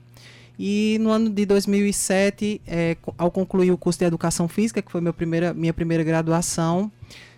[0.56, 4.92] E no ano de 2007, eh, co- ao concluir o curso de Educação Física, que
[4.92, 6.92] foi meu primeira, minha primeira graduação,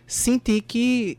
[0.07, 1.17] senti que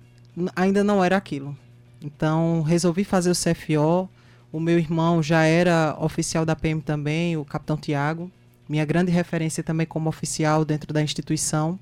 [0.55, 1.57] ainda não era aquilo.
[2.03, 4.07] Então, resolvi fazer o CFO.
[4.51, 8.29] O meu irmão já era oficial da PM também, o capitão Tiago,
[8.67, 11.79] minha grande referência também como oficial dentro da instituição.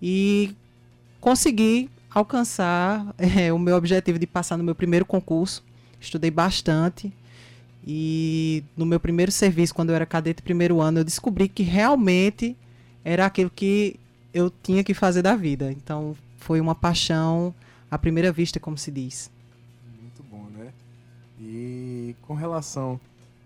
[0.00, 0.54] E
[1.20, 5.64] consegui alcançar eh, o meu objetivo de passar no meu primeiro concurso.
[6.00, 7.12] Estudei bastante.
[7.86, 12.56] E no meu primeiro serviço, quando eu era cadete primeiro ano, eu descobri que realmente
[13.04, 14.00] era aquilo que
[14.32, 15.70] eu tinha que fazer da vida.
[15.70, 17.54] Então, foi uma paixão
[17.90, 19.30] à primeira vista, como se diz.
[20.00, 20.72] Muito bom, né?
[21.38, 22.98] E com relação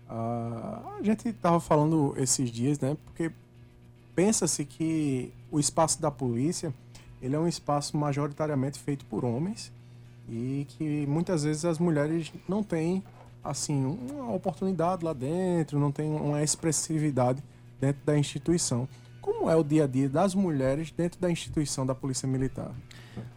[0.09, 0.95] a.
[0.99, 2.97] A gente estava falando esses dias, né?
[3.05, 3.31] Porque
[4.15, 6.73] pensa-se que o espaço da polícia
[7.21, 9.71] ele é um espaço majoritariamente feito por homens
[10.27, 13.03] e que muitas vezes as mulheres não têm
[13.43, 17.41] assim uma oportunidade lá dentro, não tem uma expressividade
[17.79, 18.87] dentro da instituição.
[19.21, 22.71] Como é o dia a dia das mulheres dentro da instituição da Polícia Militar?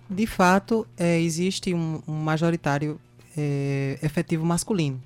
[0.09, 3.01] De fato, é, existe um, um majoritário
[3.37, 5.01] é, efetivo masculino.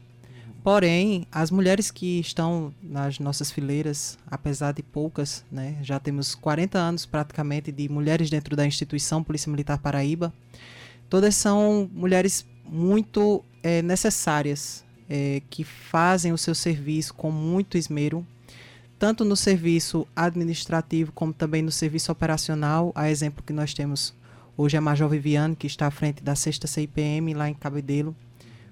[0.66, 6.76] Porém, as mulheres que estão nas nossas fileiras, apesar de poucas, né, já temos 40
[6.76, 10.34] anos praticamente de mulheres dentro da instituição Polícia Militar Paraíba,
[11.08, 18.26] todas são mulheres muito é, necessárias, é, que fazem o seu serviço com muito esmero,
[18.98, 22.90] tanto no serviço administrativo como também no serviço operacional.
[22.96, 24.12] A exemplo que nós temos
[24.56, 28.16] hoje é a Major Viviane, que está à frente da 6 CIPM lá em Cabedelo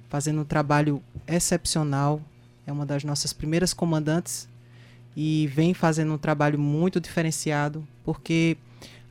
[0.09, 2.21] fazendo um trabalho excepcional.
[2.67, 4.49] É uma das nossas primeiras comandantes
[5.17, 8.57] e vem fazendo um trabalho muito diferenciado, porque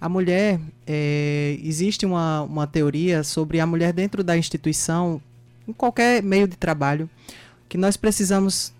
[0.03, 5.21] a mulher, é, existe uma, uma teoria sobre a mulher dentro da instituição,
[5.65, 7.09] em qualquer meio de trabalho,
[7.69, 8.73] que nós precisamos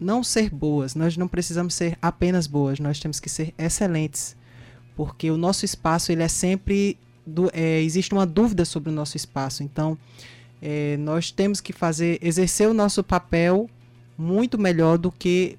[0.00, 4.34] não ser boas, nós não precisamos ser apenas boas, nós temos que ser excelentes,
[4.96, 9.16] porque o nosso espaço ele é sempre do, é, existe uma dúvida sobre o nosso
[9.16, 9.96] espaço, então
[10.62, 13.68] é, nós temos que fazer, exercer o nosso papel
[14.16, 15.58] muito melhor do que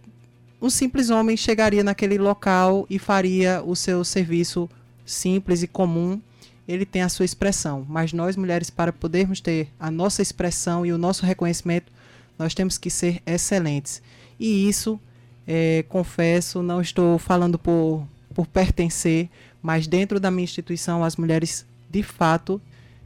[0.61, 4.69] um simples homem chegaria naquele local e faria o seu serviço
[5.05, 6.21] simples e comum.
[6.65, 10.93] Ele tem a sua expressão, mas nós mulheres, para podermos ter a nossa expressão e
[10.93, 11.91] o nosso reconhecimento,
[12.39, 14.01] nós temos que ser excelentes.
[14.39, 14.97] E isso,
[15.45, 19.29] é, confesso, não estou falando por, por pertencer,
[19.61, 22.61] mas dentro da minha instituição, as mulheres de fato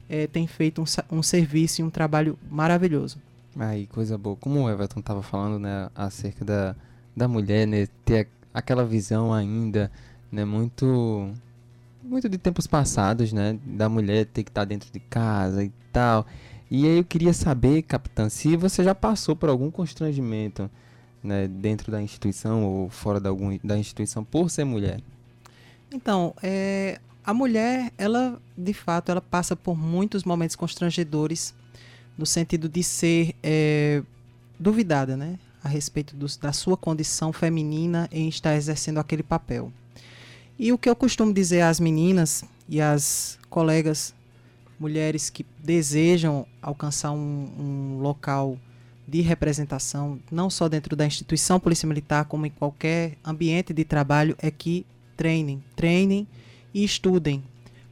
[0.10, 3.18] é, tem feito um, um serviço e um trabalho maravilhoso.
[3.60, 4.36] Aí, coisa boa.
[4.36, 6.76] Como o Everton estava falando, né, acerca da,
[7.16, 9.92] da mulher, né, ter aquela visão ainda,
[10.32, 11.32] né, muito
[12.04, 15.72] muito de tempos passados, né, da mulher ter que estar tá dentro de casa e
[15.92, 16.26] tal.
[16.70, 20.70] E aí eu queria saber, capitã, se você já passou por algum constrangimento,
[21.24, 25.02] né, dentro da instituição ou fora da, algum, da instituição por ser mulher.
[25.92, 31.54] Então, é, a mulher, ela, de fato, ela passa por muitos momentos constrangedores
[32.18, 34.02] no sentido de ser é,
[34.58, 35.38] duvidada, né?
[35.62, 39.74] A respeito do, da sua condição feminina em estar exercendo aquele papel.
[40.58, 44.16] E o que eu costumo dizer às meninas e às colegas
[44.80, 48.58] mulheres que desejam alcançar um, um local
[49.06, 54.34] de representação, não só dentro da instituição Polícia Militar, como em qualquer ambiente de trabalho,
[54.40, 54.86] é que
[55.18, 56.26] treinem, treinem
[56.74, 57.44] e estudem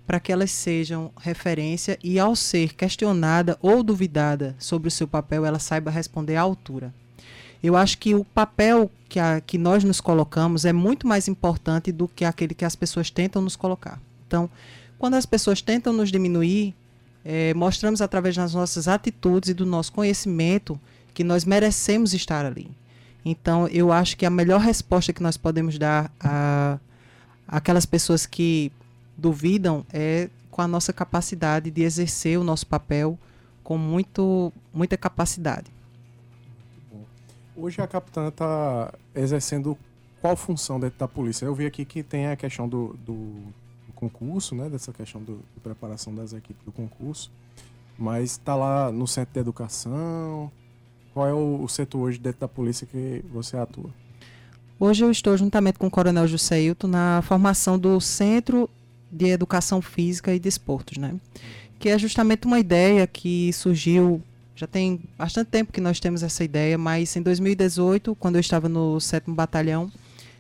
[0.06, 5.46] para que elas sejam referência e ao ser questionada ou duvidada sobre o seu papel,
[5.46, 6.94] ela saiba responder à altura.
[7.64, 11.92] Eu acho que o papel que, a, que nós nos colocamos é muito mais importante
[11.92, 14.00] do que aquele que as pessoas tentam nos colocar.
[14.28, 14.50] Então,
[15.00, 16.76] quando as pessoas tentam nos diminuir,
[17.24, 20.80] é, mostramos através das nossas atitudes e do nosso conhecimento
[21.12, 22.70] que nós merecemos estar ali.
[23.24, 26.78] Então, eu acho que a melhor resposta que nós podemos dar a
[27.48, 28.72] aquelas pessoas que
[29.18, 33.18] duvidam é com a nossa capacidade de exercer o nosso papel
[33.64, 35.72] com muito, muita capacidade.
[37.56, 39.78] Hoje a capitã está exercendo
[40.22, 41.46] qual função dentro da polícia?
[41.46, 43.54] Eu vi aqui que tem a questão do, do,
[43.96, 44.70] concurso, né?
[44.70, 47.32] Dessa questão do, de preparação das equipes do concurso.
[47.98, 50.52] Mas está lá no centro de educação.
[51.14, 53.90] Qual é o, o setor hoje dentro da polícia que você atua?
[54.78, 58.70] Hoje eu estou juntamente com o Coronel Jusceilton na formação do Centro
[59.10, 61.16] de Educação Física e Desportos, né?
[61.80, 64.22] Que é justamente uma ideia que surgiu,
[64.54, 68.68] já tem bastante tempo que nós temos essa ideia, mas em 2018, quando eu estava
[68.68, 69.90] no 7 Batalhão,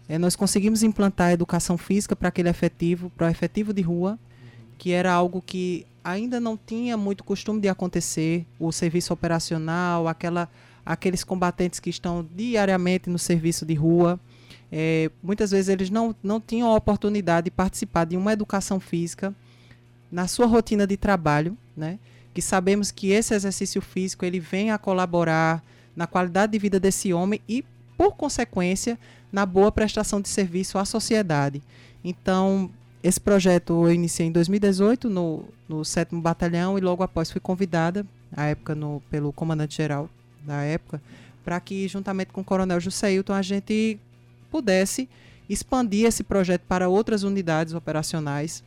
[0.09, 4.19] é, nós conseguimos implantar a educação física para aquele efetivo, para o efetivo de rua,
[4.77, 10.49] que era algo que ainda não tinha muito costume de acontecer, o serviço operacional, aquela
[10.85, 14.19] aqueles combatentes que estão diariamente no serviço de rua.
[14.71, 19.33] É, muitas vezes eles não, não tinham a oportunidade de participar de uma educação física
[20.11, 21.97] na sua rotina de trabalho, né?
[22.33, 25.63] que sabemos que esse exercício físico ele vem a colaborar
[25.95, 27.63] na qualidade de vida desse homem e,
[27.97, 28.99] por consequência,
[29.31, 31.63] na boa prestação de serviço à sociedade.
[32.03, 32.69] Então,
[33.01, 38.05] esse projeto eu iniciei em 2018 no, no 7 Batalhão e logo após fui convidada,
[38.35, 40.09] à época no, pelo comandante-geral
[40.45, 41.01] da época,
[41.43, 43.99] para que, juntamente com o Coronel Jusceilton, a gente
[44.49, 45.09] pudesse
[45.49, 48.63] expandir esse projeto para outras unidades operacionais.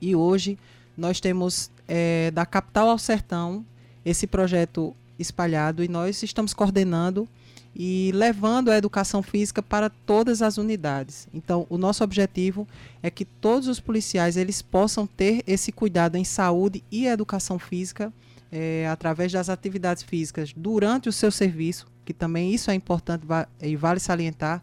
[0.00, 0.58] E hoje
[0.96, 3.64] nós temos é, da capital ao sertão
[4.04, 7.28] esse projeto espalhado e nós estamos coordenando
[7.74, 11.26] e levando a educação física para todas as unidades.
[11.34, 12.68] Então, o nosso objetivo
[13.02, 18.12] é que todos os policiais eles possam ter esse cuidado em saúde e educação física
[18.56, 23.24] é, através das atividades físicas durante o seu serviço, que também isso é importante
[23.60, 24.62] e vale salientar.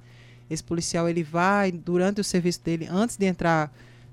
[0.49, 3.69] Esse policial ele vai durante o serviço dele, antes de entrar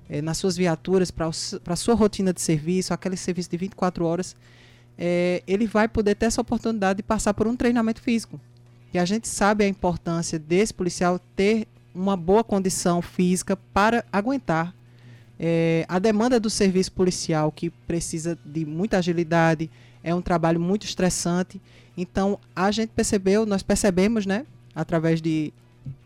[0.09, 4.35] é, nas suas viaturas para a sua rotina de serviço, aquele serviço de 24 horas,
[4.97, 8.37] é, ele vai poder ter essa oportunidade de passar por um treinamento físico.
[8.93, 14.75] E a gente sabe a importância desse policial ter uma boa condição física para aguentar
[15.39, 19.69] é, a demanda do serviço policial, que precisa de muita agilidade,
[20.03, 21.61] é um trabalho muito estressante.
[21.95, 25.53] Então, a gente percebeu, nós percebemos, né, através de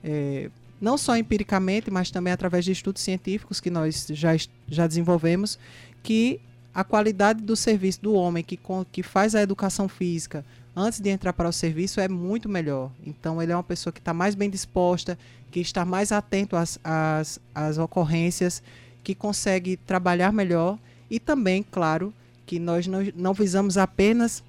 [0.03, 4.31] é, não só empiricamente, mas também através de estudos científicos que nós já,
[4.67, 5.57] já desenvolvemos,
[6.03, 6.39] que
[6.73, 8.59] a qualidade do serviço do homem que,
[8.91, 10.43] que faz a educação física
[10.75, 12.91] antes de entrar para o serviço é muito melhor.
[13.05, 15.17] Então, ele é uma pessoa que está mais bem disposta,
[15.51, 18.61] que está mais atento às, às, às ocorrências,
[19.03, 20.77] que consegue trabalhar melhor
[21.09, 22.13] e também, claro,
[22.45, 24.43] que nós não, não visamos apenas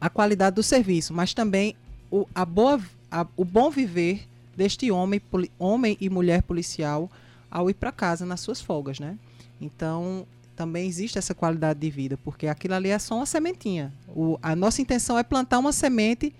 [0.00, 1.74] a qualidade do serviço, mas também
[2.10, 2.80] o, a boa,
[3.10, 4.26] a, o bom viver
[4.56, 7.10] deste homem, poli, homem e mulher policial
[7.50, 9.18] ao ir para casa nas suas folgas, né?
[9.60, 13.92] Então, também existe essa qualidade de vida, porque aquilo ali é só uma sementinha.
[14.08, 16.34] O, a nossa intenção é plantar uma semente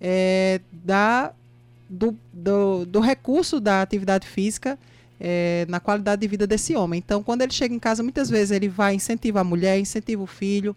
[0.00, 1.32] é, da,
[1.88, 4.78] do, do, do, recurso da atividade física
[5.20, 6.98] é, na qualidade de vida desse homem.
[6.98, 10.26] Então, quando ele chega em casa, muitas vezes ele vai incentivar a mulher, incentiva o
[10.26, 10.76] filho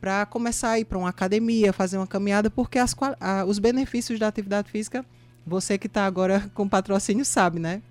[0.00, 4.18] para começar a ir para uma academia, fazer uma caminhada, porque as, a, os benefícios
[4.18, 5.04] da atividade física
[5.46, 7.82] você que está agora com patrocínio sabe, né?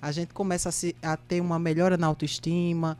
[0.00, 2.96] A gente começa a, se, a, ter uma melhora na autoestima,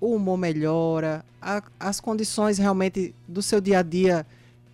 [0.00, 4.26] o humor melhora, a, as condições realmente do seu dia a dia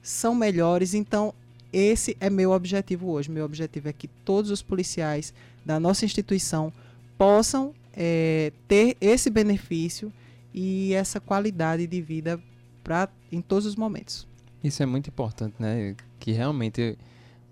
[0.03, 0.93] são melhores.
[0.93, 1.35] Então,
[1.73, 3.31] esse é meu objetivo hoje.
[3.31, 5.33] Meu objetivo é que todos os policiais
[5.65, 6.73] da nossa instituição
[7.21, 10.11] possam é, ter esse benefício
[10.55, 12.41] e essa qualidade de vida
[12.83, 14.27] pra, em todos os momentos.
[14.65, 15.95] Isso é muito importante, né?
[16.19, 16.97] Que realmente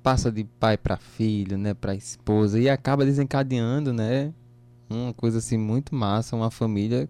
[0.02, 4.32] passa de pai para filho, né, para esposa e acaba desencadeando, né,
[4.88, 7.06] uma coisa assim muito massa, uma família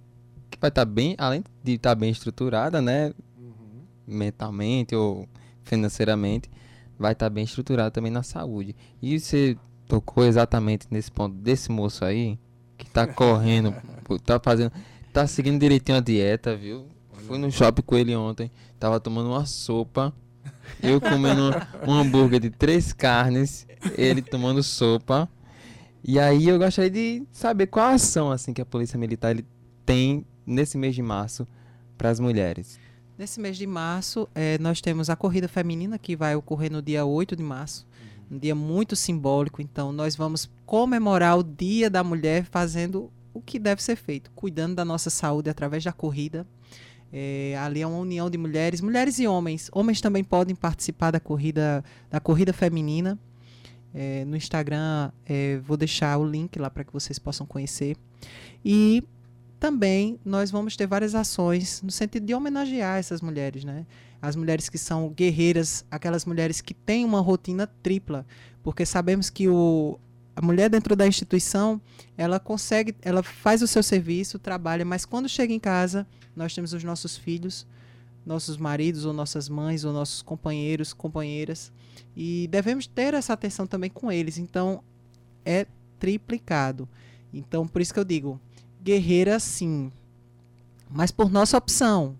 [0.50, 3.82] que vai estar tá bem, além de estar tá bem estruturada, né, uhum.
[4.04, 5.28] mentalmente ou
[5.62, 6.50] financeiramente,
[6.98, 8.74] vai estar tá bem estruturada também na saúde.
[9.00, 9.56] E você
[9.86, 12.36] tocou exatamente nesse ponto desse moço aí
[12.92, 13.74] tá correndo,
[14.24, 14.72] tá fazendo,
[15.12, 16.86] tá seguindo direitinho a dieta, viu?
[17.26, 20.14] Fui no shopping com ele ontem, tava tomando uma sopa
[20.82, 21.50] eu comendo
[21.86, 23.66] um hambúrguer de três carnes,
[23.96, 25.28] ele tomando sopa.
[26.04, 29.36] E aí eu gostaria de saber qual a ação assim que a Polícia Militar
[29.84, 31.46] tem nesse mês de março
[31.96, 32.78] para as mulheres.
[33.16, 37.04] Nesse mês de março, é, nós temos a corrida feminina que vai ocorrer no dia
[37.04, 37.86] 8 de março.
[38.30, 43.58] Um dia muito simbólico, então nós vamos comemorar o Dia da Mulher fazendo o que
[43.58, 46.46] deve ser feito, cuidando da nossa saúde através da corrida,
[47.12, 49.70] é, ali é uma união de mulheres, mulheres e homens.
[49.72, 53.18] Homens também podem participar da corrida, da corrida feminina.
[53.94, 57.96] É, no Instagram é, vou deixar o link lá para que vocês possam conhecer.
[58.64, 59.02] E
[59.58, 63.86] também nós vamos ter várias ações no sentido de homenagear essas mulheres, né?
[64.20, 68.26] As mulheres que são guerreiras, aquelas mulheres que têm uma rotina tripla,
[68.62, 69.98] porque sabemos que o,
[70.34, 71.80] a mulher dentro da instituição,
[72.16, 76.72] ela consegue, ela faz o seu serviço, trabalha, mas quando chega em casa, nós temos
[76.72, 77.66] os nossos filhos,
[78.24, 81.72] nossos maridos ou nossas mães ou nossos companheiros, companheiras,
[82.16, 84.38] e devemos ter essa atenção também com eles.
[84.38, 84.82] Então,
[85.44, 85.66] é
[85.98, 86.88] triplicado.
[87.32, 88.40] Então, por isso que eu digo,
[88.82, 89.90] guerreira sim,
[90.90, 92.16] mas por nossa opção.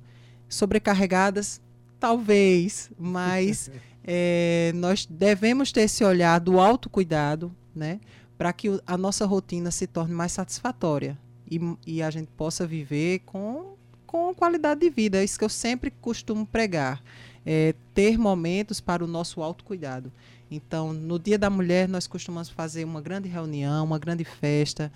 [0.48, 1.60] Sobrecarregadas,
[2.00, 3.70] talvez, mas
[4.04, 8.00] é, nós devemos ter esse olhar do autocuidado, né?
[8.36, 11.18] Para que a nossa rotina se torne mais satisfatória
[11.50, 13.74] e, e a gente possa viver com,
[14.06, 15.18] com qualidade de vida.
[15.18, 17.02] É isso que eu sempre costumo pregar.
[17.44, 20.12] É, ter momentos para o nosso autocuidado.
[20.50, 24.92] Então, no Dia da Mulher, nós costumamos fazer uma grande reunião, uma grande festa,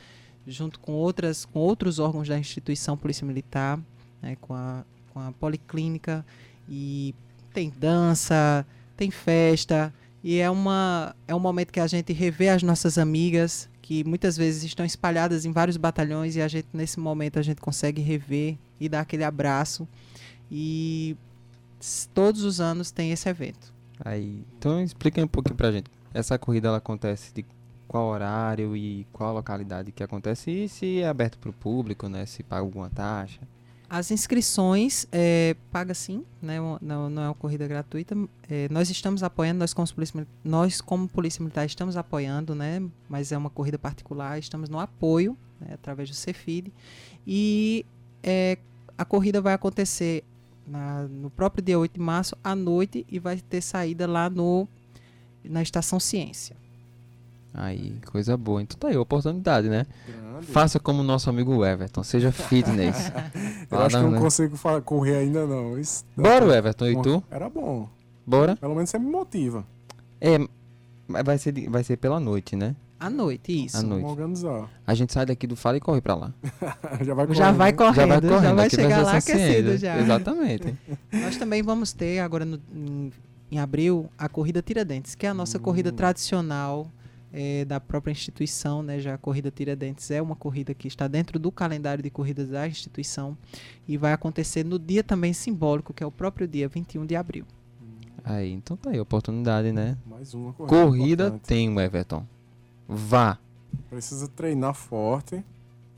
[0.47, 3.79] junto com, outras, com outros órgãos da instituição Polícia Militar,
[4.21, 6.25] né, com, a, com a Policlínica,
[6.69, 7.15] e
[7.53, 8.67] tem dança,
[8.97, 13.69] tem festa, e é, uma, é um momento que a gente revê as nossas amigas,
[13.81, 17.61] que muitas vezes estão espalhadas em vários batalhões, e a gente, nesse momento, a gente
[17.61, 19.87] consegue rever e dar aquele abraço.
[20.51, 21.17] E
[22.15, 23.73] todos os anos tem esse evento.
[24.05, 25.91] Aí, então explica um pouquinho pra gente.
[26.15, 27.45] Essa corrida ela acontece de
[27.93, 32.25] qual horário e qual localidade que acontece e se é aberto para o público, né?
[32.25, 33.41] Se paga alguma taxa.
[33.87, 36.57] As inscrições é, paga sim, né?
[36.81, 38.17] não, não é uma corrida gratuita.
[38.49, 42.83] É, nós estamos apoiando, nós como, polícia, nós como Polícia Militar estamos apoiando, né?
[43.07, 45.75] mas é uma corrida particular, estamos no apoio, né?
[45.75, 46.73] através do Cefid.
[47.27, 47.85] E
[48.23, 48.57] é,
[48.97, 50.25] a corrida vai acontecer
[50.67, 54.67] na, no próprio dia 8 de março, à noite, e vai ter saída lá no,
[55.45, 56.62] na Estação Ciência.
[57.55, 58.63] Aí, coisa boa.
[58.63, 59.87] Então tá aí, oportunidade, né?
[60.07, 60.47] Grande.
[60.47, 63.13] Faça como o nosso amigo Everton, seja fitness.
[63.71, 64.21] Eu acho que não, eu não né?
[64.21, 65.79] consigo fa- correr ainda não.
[65.79, 67.23] Isso- Bora, Everton, e tu?
[67.31, 67.89] Era bom.
[68.27, 68.57] Bora?
[68.57, 69.65] Pelo menos você me motiva.
[70.21, 70.39] É,
[71.09, 72.75] mas vai ser, vai ser pela noite, né?
[72.99, 73.77] À noite, isso.
[73.79, 74.03] À noite.
[74.03, 74.71] Vamos organizar.
[74.87, 76.33] A gente sai daqui do Fala e corre pra lá.
[77.03, 77.95] já vai Já vai correndo.
[77.97, 78.57] já vai correndo, já correndo.
[78.57, 79.99] vai chegar lá aquecido já.
[79.99, 80.75] Exatamente.
[81.13, 83.13] Nós também vamos ter agora no- em,
[83.51, 85.95] em abril a corrida Tiradentes, que é a nossa corrida Hum.
[85.97, 86.87] tradicional
[87.33, 89.01] eh, da própria instituição, né?
[89.01, 92.67] Já a corrida Tiradentes é uma corrida que está dentro do calendário de corridas da
[92.67, 93.37] instituição
[93.89, 97.45] e vai acontecer no dia também simbólico, que é o próprio dia 21 de abril.
[98.25, 99.97] Aí, então tá aí, oportunidade, né?
[100.07, 100.85] Mais uma corrida.
[100.85, 101.49] Corrida importante.
[101.49, 102.27] tem, Everton.
[102.87, 103.39] Vá.
[103.89, 105.43] Precisa treinar forte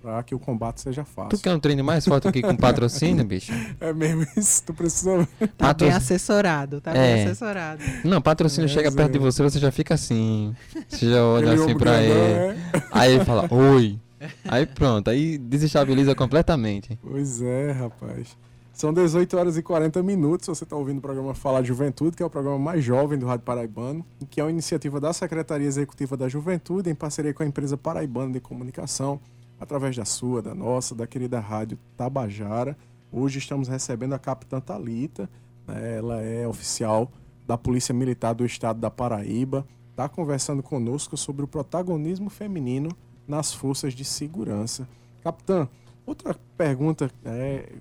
[0.04, 1.30] para que o combate seja fácil.
[1.30, 3.50] Tu quer um treino mais forte aqui com patrocínio, bicho?
[3.80, 4.62] É mesmo isso.
[4.62, 5.26] Tu precisa.
[5.40, 7.14] Tá Patro- bem assessorado, tá É.
[7.14, 7.82] bem assessorado.
[8.04, 10.54] Não, patrocínio É, chega perto de você, você já fica assim.
[10.86, 12.34] Você já olha aquele assim ombro pra grandão, ele.
[12.34, 12.82] é.
[12.92, 13.98] Aí ele fala, oi.
[14.46, 16.98] Aí pronto, aí desestabiliza completamente.
[17.02, 18.36] Pois é, rapaz.
[18.72, 20.48] São 18 horas e 40 minutos.
[20.48, 23.44] Você está ouvindo o programa Fala Juventude, que é o programa mais jovem do Rádio
[23.44, 27.76] Paraibano, que é uma iniciativa da Secretaria Executiva da Juventude, em parceria com a empresa
[27.76, 29.20] Paraibana de Comunicação,
[29.64, 32.76] através da sua, da nossa, da querida Rádio Tabajara.
[33.10, 35.28] Hoje estamos recebendo a capitã Talita.
[35.66, 35.96] né?
[35.96, 37.10] Ela é oficial
[37.46, 39.66] da Polícia Militar do Estado da Paraíba.
[39.90, 42.90] Está conversando conosco sobre o protagonismo feminino
[43.26, 44.86] nas forças de segurança.
[45.22, 45.66] Capitã,
[46.06, 47.72] Outra pergunta é,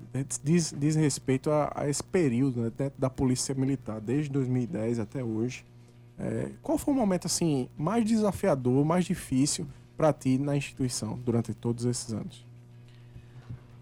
[0.42, 5.66] diz, diz respeito a, a esse período né, da Polícia Militar, desde 2010 até hoje.
[6.18, 9.68] É, qual foi o momento assim mais desafiador, mais difícil
[9.98, 12.46] para ti na instituição durante todos esses anos?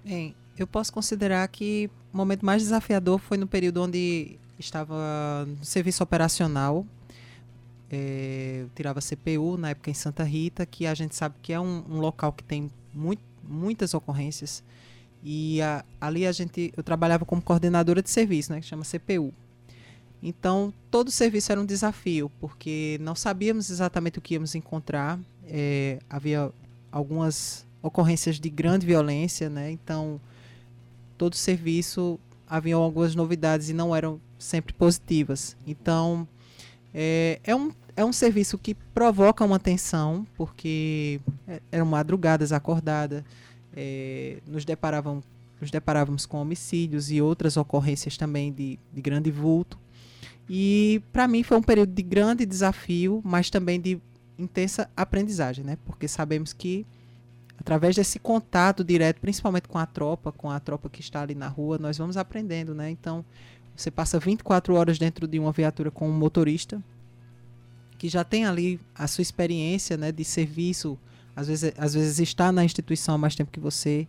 [0.04, 5.64] Bem, eu posso considerar que o momento mais desafiador foi no período onde estava no
[5.66, 6.86] serviço operacional.
[7.90, 11.60] É, eu tirava CPU na época em Santa Rita, que a gente sabe que é
[11.60, 14.64] um, um local que tem muito, muitas ocorrências.
[15.24, 19.34] E a- ali a gente, eu trabalhava como coordenadora de serviço, né, que chama CPU.
[20.24, 25.20] Então todo o serviço era um desafio, porque não sabíamos exatamente o que íamos encontrar.
[25.54, 26.50] É, havia
[26.90, 29.70] algumas ocorrências de grande violência, né?
[29.70, 30.20] Então
[31.18, 35.58] todo o serviço havia algumas novidades e não eram sempre positivas.
[35.68, 36.26] Então
[36.94, 43.24] é, é um é um serviço que provoca uma tensão, porque é- eram madrugadas acordadas,
[43.76, 45.22] é, nos, deparavam,
[45.60, 49.78] nos deparávamos com homicídios e outras ocorrências também de, de grande vulto.
[50.50, 54.00] E para mim foi um período de grande desafio, mas também de
[54.42, 55.78] intensa aprendizagem, né?
[55.86, 56.86] Porque sabemos que
[57.60, 61.48] através desse contato direto, principalmente com a tropa, com a tropa que está ali na
[61.48, 62.90] rua, nós vamos aprendendo, né?
[62.90, 63.24] Então,
[63.76, 66.82] você passa 24 horas dentro de uma viatura com um motorista
[67.98, 70.98] que já tem ali a sua experiência, né, de serviço,
[71.36, 74.08] às vezes, às vezes está na instituição há mais tempo que você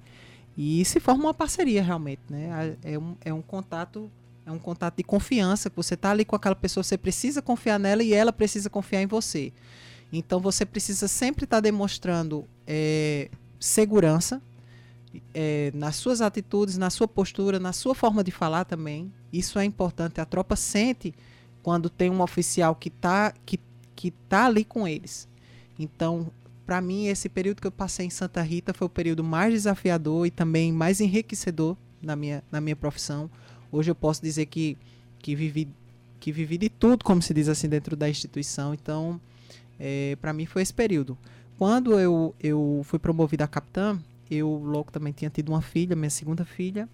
[0.57, 2.77] e se forma uma parceria realmente, né?
[2.83, 4.11] É um, é um contato
[4.45, 7.79] é um contato de confiança, que você está ali com aquela pessoa, você precisa confiar
[7.79, 9.53] nela e ela precisa confiar em você.
[10.13, 14.43] Então você precisa sempre estar demonstrando é, segurança
[15.35, 19.13] é, nas suas atitudes, na sua postura, na sua forma de falar também.
[19.33, 20.21] Isso é importante.
[20.21, 21.15] A tropa sente
[21.63, 23.59] quando tem um oficial que está que,
[23.97, 25.27] que tá ali com eles.
[25.79, 26.31] Então,
[26.67, 30.27] para mim, esse período que eu passei em Santa Rita foi o período mais desafiador
[30.27, 33.31] e também mais enriquecedor na minha, na minha profissão.
[33.71, 34.77] Hoje eu posso dizer que,
[35.19, 35.69] que, vivi,
[36.21, 38.75] que vivi de tudo, como se diz assim, dentro da instituição.
[38.75, 39.21] Então,
[39.85, 41.19] é, para mim foi esse período.
[41.59, 43.99] Quando eu, eu fui promovida a capitã,
[44.31, 46.89] eu logo também tinha tido uma filha, minha segunda filha.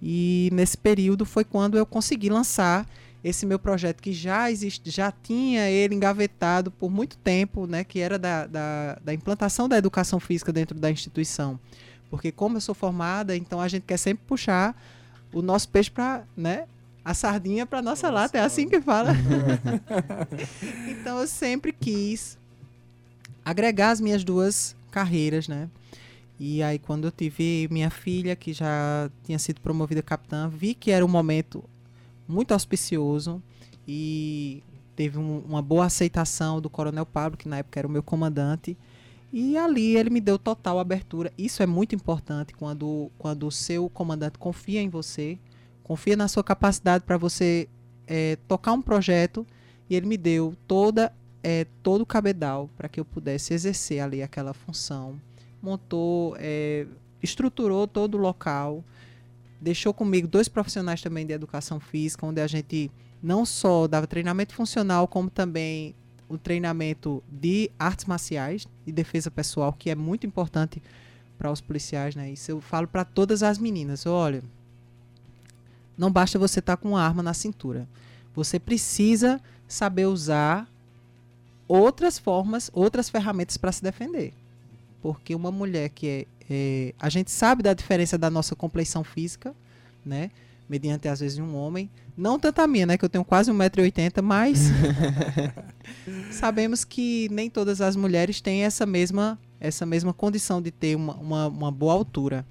[0.00, 2.86] E nesse período foi quando eu consegui lançar
[3.24, 7.98] esse meu projeto que já existe, já tinha ele engavetado por muito tempo, né, que
[7.98, 11.58] era da, da, da implantação da educação física dentro da instituição.
[12.10, 14.80] Porque como eu sou formada, então a gente quer sempre puxar
[15.32, 16.66] o nosso peixe para, né,
[17.08, 19.12] a sardinha para nossa Nossa, lata, é assim que fala.
[20.88, 22.36] então eu sempre quis
[23.44, 25.70] agregar as minhas duas carreiras, né?
[26.38, 30.90] E aí quando eu tive minha filha, que já tinha sido promovida capitã, vi que
[30.90, 31.64] era um momento
[32.28, 33.42] muito auspicioso
[33.86, 34.62] e
[34.94, 38.76] teve um- uma boa aceitação do Coronel Pablo, que na época era o meu comandante.
[39.32, 41.32] E ali ele me deu total abertura.
[41.38, 45.38] Isso é muito importante quando, quando o seu comandante confia em você,
[45.88, 47.68] confia na sua capacidade para você
[48.06, 49.44] eh, tocar um projeto.
[49.90, 51.12] E ele me deu toda,
[51.42, 55.18] eh, todo o cabedal para que eu pudesse exercer ali aquela função.
[55.60, 56.86] Montou, eh,
[57.22, 58.84] estruturou todo o local
[59.60, 62.90] deixou comigo dois profissionais também de educação física, onde a gente
[63.22, 65.94] não só dava treinamento funcional, como também
[66.28, 70.82] o treinamento de artes marciais e defesa pessoal, que é muito importante
[71.36, 72.30] para os policiais, né?
[72.30, 74.06] Isso eu falo para todas as meninas.
[74.06, 74.42] Olha,
[75.98, 77.88] não basta você estar tá com uma arma na cintura.
[78.34, 80.68] Você precisa saber usar
[81.66, 84.32] outras formas, outras ferramentas para se defender.
[85.02, 89.54] Porque uma mulher que é, é, A gente sabe da diferença da nossa compleição física,
[90.04, 90.30] né?
[90.68, 91.90] Mediante, às vezes, um homem.
[92.16, 92.98] Não tanto a minha, né?
[92.98, 94.68] Que eu tenho quase 1,80m, mas.
[96.30, 101.14] sabemos que nem todas as mulheres têm essa mesma, essa mesma condição de ter uma,
[101.14, 102.46] uma, uma boa altura.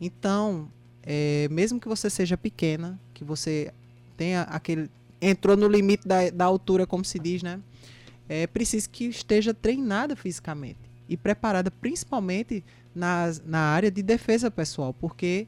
[0.00, 0.68] Então,
[1.06, 3.72] é, mesmo que você seja pequena, que você
[4.16, 4.90] tenha aquele.
[5.20, 7.60] entrou no limite da, da altura, como se diz, né?
[8.26, 14.94] É preciso que esteja treinada fisicamente e preparada principalmente na, na área de defesa pessoal,
[14.94, 15.46] porque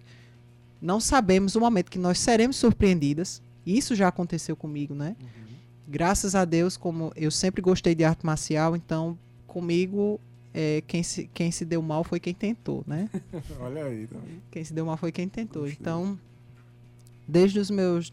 [0.80, 3.40] não sabemos o momento que nós seremos surpreendidas.
[3.64, 5.16] Isso já aconteceu comigo, né?
[5.18, 5.56] Uhum.
[5.88, 10.20] Graças a Deus, como eu sempre gostei de arte marcial, então comigo
[10.58, 13.10] é, quem, se, quem se deu mal foi quem tentou, né?
[13.60, 14.06] Olha aí.
[14.06, 14.16] Tá
[14.50, 15.68] quem se deu mal foi quem tentou.
[15.68, 16.18] Então,
[17.28, 18.10] desde os meus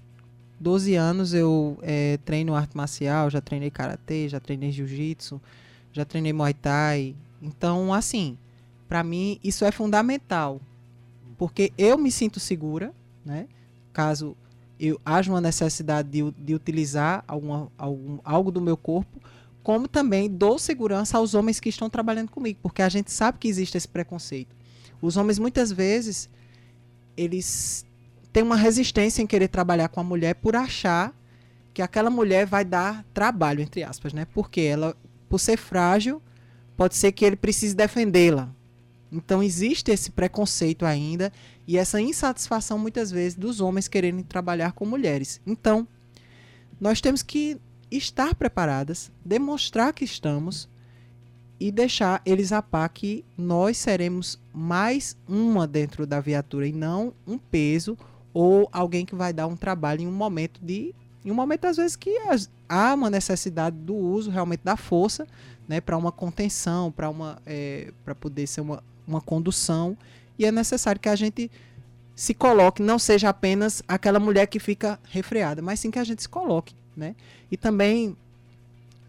[0.59, 5.41] 12 anos eu é, treino arte marcial, já treinei karatê, já treinei jiu-jitsu,
[5.93, 7.15] já treinei muay thai.
[7.41, 8.37] Então, assim,
[8.89, 10.59] para mim isso é fundamental,
[11.37, 12.93] porque eu me sinto segura,
[13.25, 13.47] né?
[13.93, 14.35] Caso
[14.77, 19.21] eu haja uma necessidade de, de utilizar alguma, algum, algo do meu corpo,
[19.63, 23.47] como também dou segurança aos homens que estão trabalhando comigo, porque a gente sabe que
[23.47, 24.53] existe esse preconceito.
[25.01, 26.29] Os homens muitas vezes
[27.15, 27.85] eles
[28.31, 31.15] têm uma resistência em querer trabalhar com a mulher por achar
[31.73, 34.25] que aquela mulher vai dar trabalho entre aspas, né?
[34.33, 34.95] Porque ela,
[35.29, 36.21] por ser frágil,
[36.75, 38.53] pode ser que ele precise defendê-la.
[39.11, 41.31] Então existe esse preconceito ainda
[41.67, 45.39] e essa insatisfação muitas vezes dos homens querendo trabalhar com mulheres.
[45.45, 45.87] Então,
[46.81, 47.59] nós temos que
[47.97, 50.67] estar preparadas, demonstrar que estamos
[51.59, 57.13] e deixar eles a par que nós seremos mais uma dentro da viatura e não
[57.25, 57.97] um peso
[58.33, 61.77] ou alguém que vai dar um trabalho em um momento de em um momento às
[61.77, 62.17] vezes que
[62.67, 65.27] há uma necessidade do uso realmente da força
[65.67, 69.95] né para uma contenção para uma é, para poder ser uma, uma condução.
[70.37, 71.49] E é necessário que a gente
[72.15, 76.23] se coloque não seja apenas aquela mulher que fica refreada mas sim que a gente
[76.23, 77.15] se coloque né?
[77.51, 78.15] E também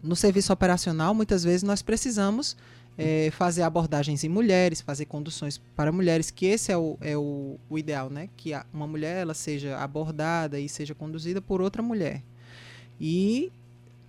[0.01, 2.55] no serviço operacional, muitas vezes nós precisamos
[2.97, 7.57] é, fazer abordagens em mulheres, fazer conduções para mulheres, que esse é o, é o,
[7.69, 8.29] o ideal, né?
[8.37, 12.21] Que a, uma mulher ela seja abordada e seja conduzida por outra mulher.
[12.99, 13.51] E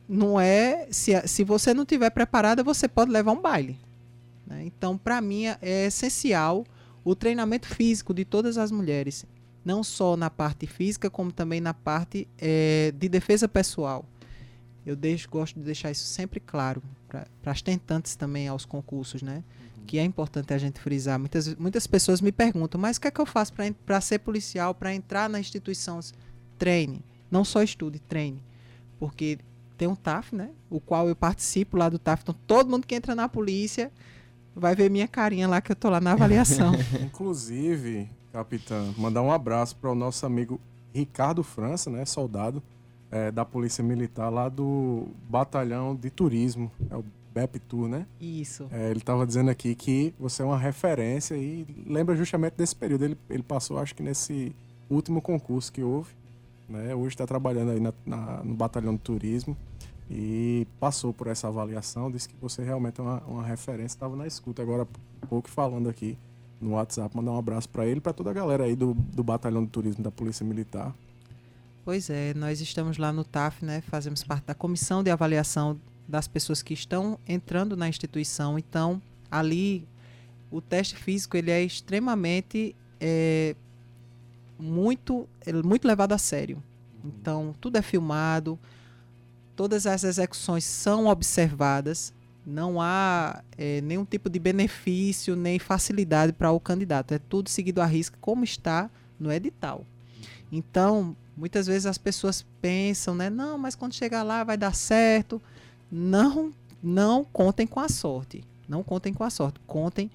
[0.08, 3.78] não é se, se você não tiver preparada, você pode levar um baile.
[4.46, 4.62] Né?
[4.64, 6.64] Então, para mim é essencial
[7.04, 9.24] o treinamento físico de todas as mulheres
[9.66, 14.06] não só na parte física, como também na parte é, de defesa pessoal.
[14.86, 19.42] Eu deixo, gosto de deixar isso sempre claro para as tentantes também aos concursos, né?
[19.76, 19.84] Uhum.
[19.84, 21.18] Que é importante a gente frisar.
[21.18, 23.52] Muitas, muitas pessoas me perguntam, mas o que é que eu faço
[23.84, 25.98] para ser policial, para entrar na instituição?
[26.56, 27.04] Treine.
[27.28, 28.40] Não só estude, treine.
[29.00, 29.40] Porque
[29.76, 30.50] tem um TAF, né?
[30.70, 32.22] O qual eu participo lá do TAF.
[32.22, 33.90] Então, todo mundo que entra na polícia
[34.54, 36.72] vai ver minha carinha lá que eu tô lá na avaliação.
[37.02, 40.60] Inclusive, capitã, mandar um abraço para o nosso amigo
[40.92, 42.62] Ricardo França, né, soldado
[43.10, 48.06] é, da Polícia Militar lá do Batalhão de Turismo, é o BEPTUR, né?
[48.20, 48.66] Isso.
[48.70, 53.04] É, ele estava dizendo aqui que você é uma referência e lembra justamente desse período.
[53.04, 54.54] Ele, ele passou, acho que nesse
[54.88, 56.10] último concurso que houve,
[56.68, 56.94] né?
[56.94, 59.56] Hoje está trabalhando aí na, na, no Batalhão de Turismo
[60.10, 64.26] e passou por essa avaliação, disse que você realmente é uma, uma referência, estava na
[64.26, 64.86] escuta agora
[65.28, 66.16] pouco falando aqui
[66.60, 69.64] no WhatsApp, mandar um abraço para ele para toda a galera aí do, do Batalhão
[69.64, 70.94] de Turismo da Polícia Militar.
[71.84, 73.80] Pois é, nós estamos lá no TAF, né?
[73.82, 75.78] Fazemos parte da comissão de avaliação
[76.08, 78.58] das pessoas que estão entrando na instituição.
[78.58, 79.00] Então,
[79.30, 79.86] ali
[80.50, 83.54] o teste físico ele é extremamente é,
[84.58, 86.62] muito é muito levado a sério.
[87.04, 88.58] Então, tudo é filmado,
[89.54, 92.12] todas as execuções são observadas
[92.46, 97.12] não há é, nenhum tipo de benefício nem facilidade para o candidato.
[97.12, 98.88] É tudo seguido à risca, como está
[99.18, 99.84] no edital.
[100.52, 103.28] Então, muitas vezes as pessoas pensam, né?
[103.28, 105.42] Não, mas quando chegar lá vai dar certo.
[105.90, 108.44] Não, não contem com a sorte.
[108.68, 109.58] Não contem com a sorte.
[109.66, 110.08] Contem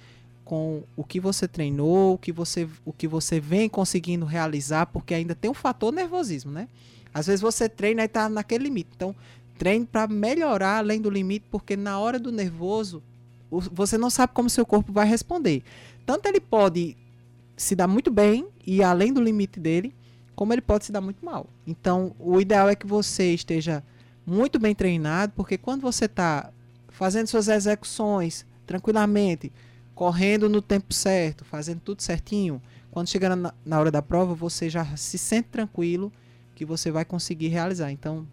[0.46, 5.14] com o que você treinou, o que você, o que você vem conseguindo realizar, porque
[5.14, 6.68] ainda tem um fator nervosismo, né?
[7.14, 8.90] Às vezes você treina e está naquele limite.
[8.96, 9.14] Então,
[9.62, 13.04] treine para melhorar além do limite, porque na hora do nervoso,
[13.52, 15.62] você não sabe como seu corpo vai responder.
[16.04, 16.98] Tanto ele pode
[17.56, 19.94] se dar muito bem e além do limite dele,
[20.36, 21.46] como ele pode se dar muito mal.
[21.68, 23.84] Então, o ideal é que você esteja
[24.26, 26.52] muito bem treinado, porque quando você está
[26.90, 29.54] fazendo suas execuções tranquilamente,
[29.94, 32.60] correndo no tempo certo, fazendo tudo certinho,
[32.90, 36.12] quando chegar na, na hora da prova, você já se sente tranquilo
[36.56, 37.92] que você vai conseguir realizar.
[37.92, 38.26] Então,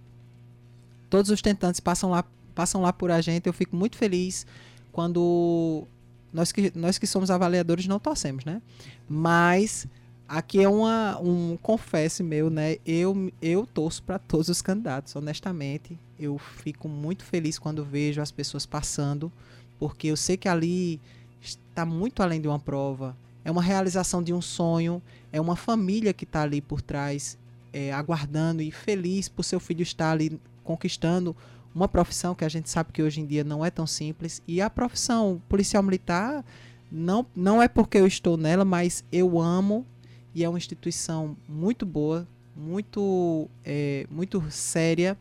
[1.09, 3.47] todos os tentantes passam lá, passam lá por a gente.
[3.47, 4.47] Eu fico muito feliz
[4.93, 5.87] quando
[6.33, 8.61] nós que, nós que somos avaliadores não torcemos, né?
[9.09, 9.87] Mas
[10.29, 12.77] aqui é uma, um confesse meu, né?
[12.85, 15.99] Eu, eu torço para todos os candidatos, honestamente.
[16.19, 19.33] Eu fico muito feliz quando vejo as pessoas passando,
[19.79, 21.01] porque eu sei que ali
[21.41, 23.17] está muito além de uma prova.
[23.45, 25.01] É uma realização de um sonho,
[25.33, 27.39] é uma família que está ali por trás,
[27.73, 30.39] é, aguardando e feliz por seu filho estar ali
[30.69, 31.35] conquistando
[31.75, 34.43] uma profissão que a gente sabe que hoje em dia não é tão simples.
[34.47, 36.45] E a profissão policial militar
[36.93, 39.87] não, não é porque eu estou nela, mas eu amo
[40.35, 45.17] e é uma instituição muito boa, muito, é, muito séria,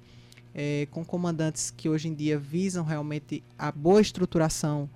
[0.53, 4.89] é, com comandantes que hoje em dia visam realmente a boa estruturação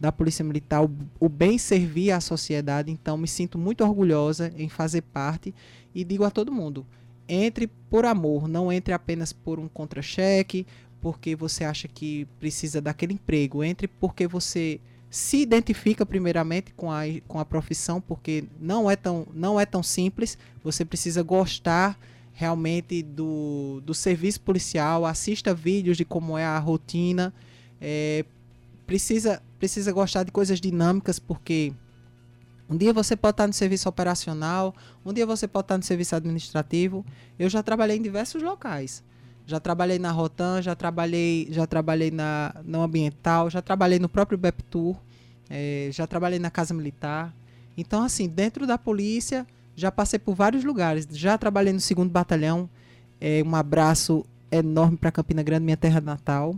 [0.00, 0.90] da Polícia Militar, o,
[1.20, 2.90] o bem servir à sociedade.
[2.90, 5.54] Então, me sinto muito orgulhosa em fazer parte
[5.94, 6.86] e digo a todo mundo:
[7.28, 10.66] entre por amor, não entre apenas por um contra-cheque,
[11.00, 17.02] porque você acha que precisa daquele emprego, entre porque você se identifica primeiramente com a,
[17.26, 21.98] com a profissão, porque não é, tão, não é tão simples, você precisa gostar
[22.32, 27.32] realmente do, do serviço policial, assista vídeos de como é a rotina,
[27.80, 28.24] é,
[28.86, 31.72] precisa, precisa gostar de coisas dinâmicas, porque
[32.68, 36.14] um dia você pode estar no serviço operacional, um dia você pode estar no serviço
[36.14, 37.04] administrativo.
[37.38, 39.02] Eu já trabalhei em diversos locais.
[39.46, 44.36] Já trabalhei na Rotan, já trabalhei, já trabalhei na não ambiental, já trabalhei no próprio
[44.36, 44.94] BEPTUR,
[45.48, 47.34] é, já trabalhei na Casa Militar.
[47.74, 51.06] Então, assim, dentro da polícia, já passei por vários lugares.
[51.12, 52.68] Já trabalhei no segundo batalhão.
[53.20, 56.54] É, um abraço enorme para Campina Grande, minha terra natal.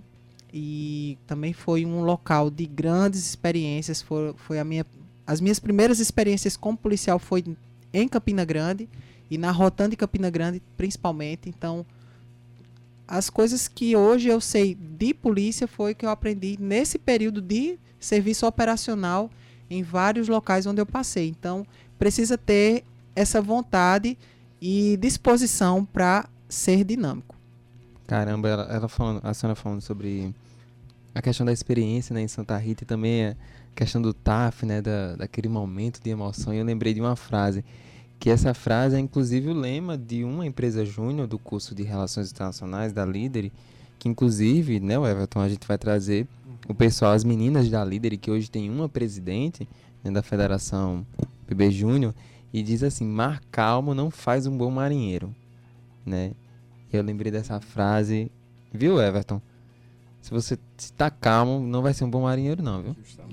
[0.52, 4.02] E também foi um local de grandes experiências.
[4.02, 4.84] Foi, foi a minha,
[5.30, 7.44] as minhas primeiras experiências como policial foi
[7.92, 8.88] em Campina Grande
[9.30, 11.48] e na Rotan de Campina Grande, principalmente.
[11.48, 11.86] Então,
[13.06, 17.78] as coisas que hoje eu sei de polícia foi que eu aprendi nesse período de
[18.00, 19.30] serviço operacional
[19.70, 21.28] em vários locais onde eu passei.
[21.28, 21.64] Então,
[21.96, 22.82] precisa ter
[23.14, 24.18] essa vontade
[24.60, 27.36] e disposição para ser dinâmico.
[28.08, 30.34] Caramba, ela, ela falando, a senhora falando sobre
[31.14, 33.36] a questão da experiência né, em Santa Rita e também a
[33.74, 36.52] questão do TAF, né, da, daquele momento de emoção.
[36.52, 37.64] E eu lembrei de uma frase
[38.18, 42.30] que essa frase é inclusive o lema de uma empresa júnior do curso de Relações
[42.30, 43.50] Internacionais da Líder,
[43.98, 46.26] que inclusive, né, o Everton, a gente vai trazer
[46.68, 49.66] o pessoal, as meninas da Líder, que hoje tem uma presidente
[50.04, 51.06] né, da Federação
[51.46, 52.14] PB Júnior,
[52.52, 55.34] e diz assim: mar calmo não faz um bom marinheiro,
[56.04, 56.32] né?
[56.92, 58.30] Eu lembrei dessa frase,
[58.72, 59.40] viu, Everton?
[60.20, 62.96] Se você está calmo, não vai ser um bom marinheiro, não, viu?
[63.02, 63.29] Justamente,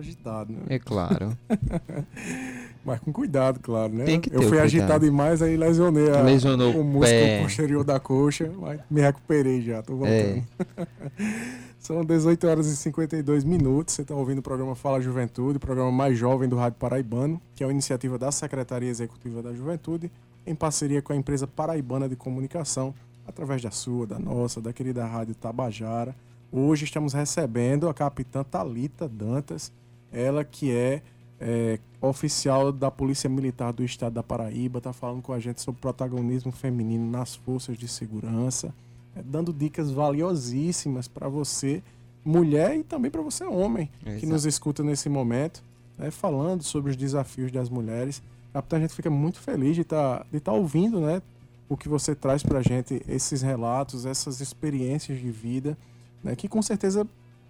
[0.00, 0.60] agitado, né?
[0.68, 1.36] É claro.
[2.84, 4.04] Mas com cuidado, claro, né?
[4.04, 5.04] Tem que ter Eu fui o agitado cuidado.
[5.04, 7.42] demais, aí lesionei a, Lesionou o o músculo pé.
[7.42, 10.42] posterior da coxa, mas me recuperei já, tô voltando.
[10.78, 10.86] É.
[11.78, 13.94] São 18 horas e 52 minutos.
[13.94, 17.62] Você está ouvindo o programa Fala Juventude, o programa mais jovem do Rádio Paraibano, que
[17.62, 20.10] é uma iniciativa da Secretaria Executiva da Juventude,
[20.46, 22.94] em parceria com a empresa Paraibana de Comunicação,
[23.26, 26.14] através da sua, da nossa, da querida Rádio Tabajara.
[26.52, 29.72] Hoje estamos recebendo a capitã Talita Dantas,
[30.12, 31.02] ela que é,
[31.40, 35.80] é, oficial da Polícia Militar do Estado da Paraíba, está falando com a gente sobre
[35.80, 38.74] protagonismo feminino nas forças de segurança
[39.14, 41.82] é, dando dicas valiosíssimas para você,
[42.24, 44.26] mulher e também para você, homem, que Exato.
[44.28, 45.62] nos escuta nesse momento,
[45.98, 48.22] né, falando sobre os desafios das mulheres.
[48.52, 51.22] Capitão, a gente fica muito feliz de estar de tá ouvindo né,
[51.68, 55.76] o que você traz para a gente, esses relatos, essas experiências de vida,
[56.22, 57.06] né, que com certeza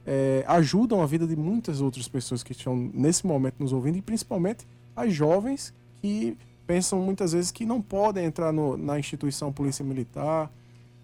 [0.06, 4.02] é, ajudam a vida de muitas outras pessoas que estão nesse momento nos ouvindo, e
[4.02, 6.36] principalmente as jovens que
[6.66, 10.50] pensam muitas vezes que não podem entrar no- na instituição polícia militar,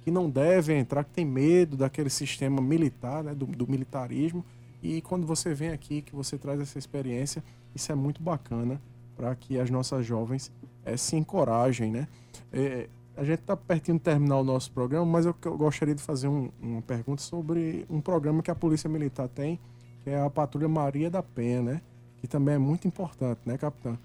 [0.05, 4.45] que não devem entrar, que tem medo daquele sistema militar, né, do, do militarismo.
[4.83, 7.43] E quando você vem aqui, que você traz essa experiência,
[7.75, 8.81] isso é muito bacana
[9.17, 10.53] para que as nossas jovens
[10.85, 12.07] eh, se encorajem, né?
[12.53, 16.03] Eh, a gente está pertinho de terminar o nosso programa, mas eu, eu gostaria de
[16.03, 19.59] fazer um- uma pergunta sobre um programa que a Polícia Militar tem,
[20.05, 21.81] que é a Patrulha Maria da Penha, né?
[22.21, 23.99] Que também é muito importante, né, capitão?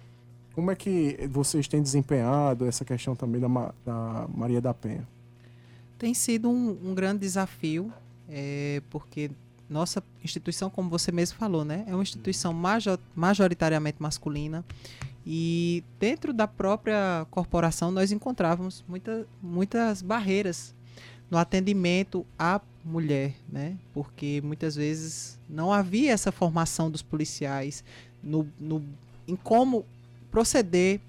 [0.54, 3.48] Como é que vocês têm desempenhado essa questão também da,
[3.86, 5.08] da Maria da Penha?
[5.98, 7.92] Tem sido um, um grande desafio,
[8.30, 9.32] é, porque
[9.70, 14.66] nossa instituição, como você mesmo falou, né, é uma instituição major- majoritariamente masculina
[15.26, 20.74] e dentro da própria corporação nós encontrávamos muita, muitas barreiras
[21.30, 23.78] no atendimento à mulher, né?
[23.94, 27.84] Porque muitas vezes não havia essa formação dos policiais
[28.24, 28.84] no, no
[29.28, 29.86] em como
[30.32, 31.00] proceder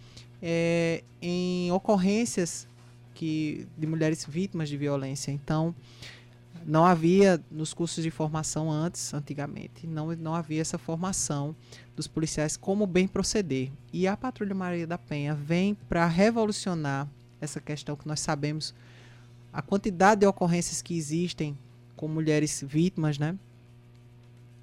[0.42, 2.68] é, em ocorrências
[3.14, 5.30] que, de mulheres vítimas de violência.
[5.30, 5.74] Então,
[6.66, 11.54] não havia nos cursos de formação antes, antigamente, não, não havia essa formação
[11.94, 13.70] dos policiais como bem proceder.
[13.92, 17.08] E a Patrulha Maria da Penha vem para revolucionar
[17.40, 18.74] essa questão que nós sabemos
[19.52, 21.56] a quantidade de ocorrências que existem
[21.96, 23.36] com mulheres vítimas, né?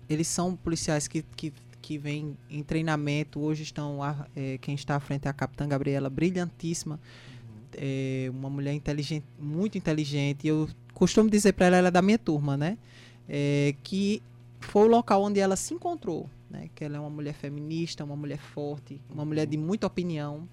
[0.09, 3.39] Eles são policiais que, que, que vêm em treinamento.
[3.39, 3.99] Hoje estão
[4.35, 6.99] é, quem está à frente é a Capitã Gabriela, brilhantíssima,
[7.75, 10.47] é, uma mulher inteligente, muito inteligente.
[10.47, 12.77] Eu costumo dizer para ela, ela é da minha turma, né?
[13.27, 14.21] É, que
[14.59, 16.69] foi o local onde ela se encontrou, né?
[16.75, 20.47] Que ela é uma mulher feminista, uma mulher forte, uma mulher de muita opinião.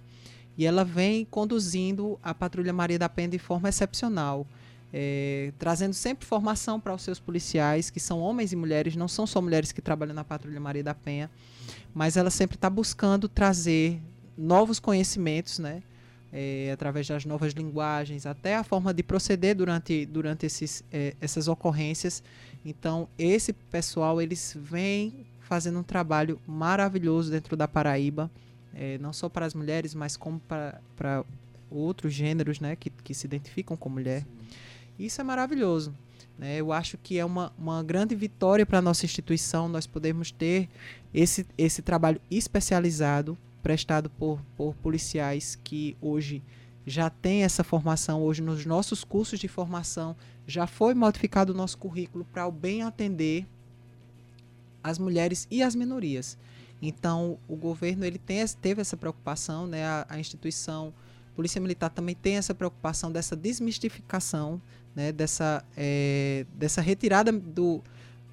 [0.57, 4.47] E ela vem conduzindo a Patrulha Maria da Penha de forma excepcional.
[4.93, 9.27] É, trazendo sempre formação para os seus policiais, que são homens e mulheres, não são
[9.27, 11.31] só mulheres que trabalham na Patrulha Maria da Penha,
[11.93, 14.01] mas ela sempre está buscando trazer
[14.39, 15.83] novos conhecimentos, né?
[16.39, 21.49] É, através das novas linguagens, até a forma de proceder durante, durante esses, é, essas
[21.49, 22.23] ocorrências.
[22.63, 28.31] Então, esse pessoal, eles vêm fazendo um trabalho maravilhoso dentro da Paraíba
[28.77, 31.25] é, não só para as mulheres, mas como para
[31.71, 34.21] outros gêneros né, que, que se identificam com mulher.
[34.21, 34.27] Sim.
[34.99, 35.95] Isso é maravilhoso.
[36.39, 36.59] Né?
[36.59, 40.69] Eu acho que é uma, uma grande vitória para a nossa instituição nós podermos ter
[41.13, 46.41] esse, esse trabalho especializado prestado por, por policiais que hoje
[46.87, 50.15] já têm essa formação, hoje nos nossos cursos de formação
[50.47, 53.45] já foi modificado o nosso currículo para o bem atender
[54.85, 56.39] as mulheres e as minorias.
[56.81, 59.85] Então, o governo ele tem, teve essa preocupação, né?
[59.85, 60.95] a, a instituição
[61.35, 64.63] Polícia Militar também tem essa preocupação dessa desmistificação,
[64.95, 65.11] né?
[65.11, 67.83] dessa, é, dessa retirada do,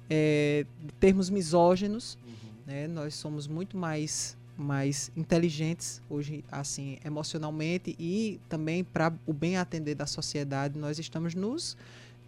[0.08, 2.16] é, de termos misóginos.
[2.24, 2.32] Uhum.
[2.68, 2.86] Né?
[2.86, 9.94] Nós somos muito mais mais inteligentes hoje assim emocionalmente e também para o bem atender
[9.94, 11.76] da sociedade nós estamos nos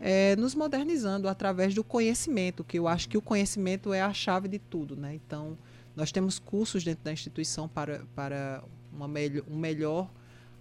[0.01, 4.49] é, nos modernizando através do conhecimento que eu acho que o conhecimento é a chave
[4.49, 5.57] de tudo né então
[5.97, 8.63] nós temos cursos dentro da instituição para, para
[8.93, 10.11] uma melhor, um melhor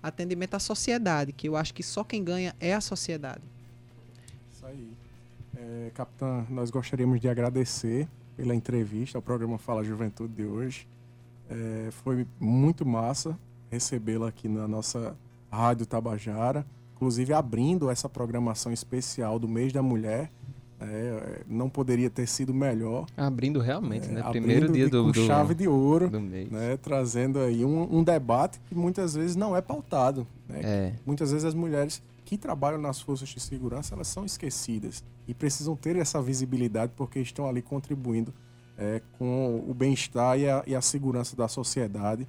[0.02, 3.44] atendimento à sociedade, que eu acho que só quem ganha é a sociedade.
[4.52, 4.96] Isso aí.
[5.58, 8.08] É, capitã, nós gostaríamos de agradecer
[8.38, 10.88] pela entrevista ao programa Fala Juventude de hoje.
[11.50, 13.38] É, foi muito massa
[13.70, 15.16] recebê-la aqui na nossa
[15.52, 16.66] Rádio Tabajara,
[16.96, 20.30] inclusive abrindo essa programação especial do mês da mulher
[20.80, 23.06] é, não poderia ter sido melhor.
[23.16, 24.24] Abrindo realmente, é, né?
[24.30, 26.50] Primeiro dia do, do, chave de ouro, do mês.
[26.50, 26.78] Né?
[26.78, 30.28] trazendo aí um, um, debate que muitas vezes não é pautado.
[30.48, 30.62] Né?
[30.64, 30.94] É.
[31.06, 35.76] Muitas vezes as mulheres que trabalham nas forças de segurança elas são esquecidas e precisam
[35.76, 38.34] ter essa visibilidade porque estão ali contribuindo
[38.78, 42.28] é, com o bem-estar e, e, a segurança da sociedade.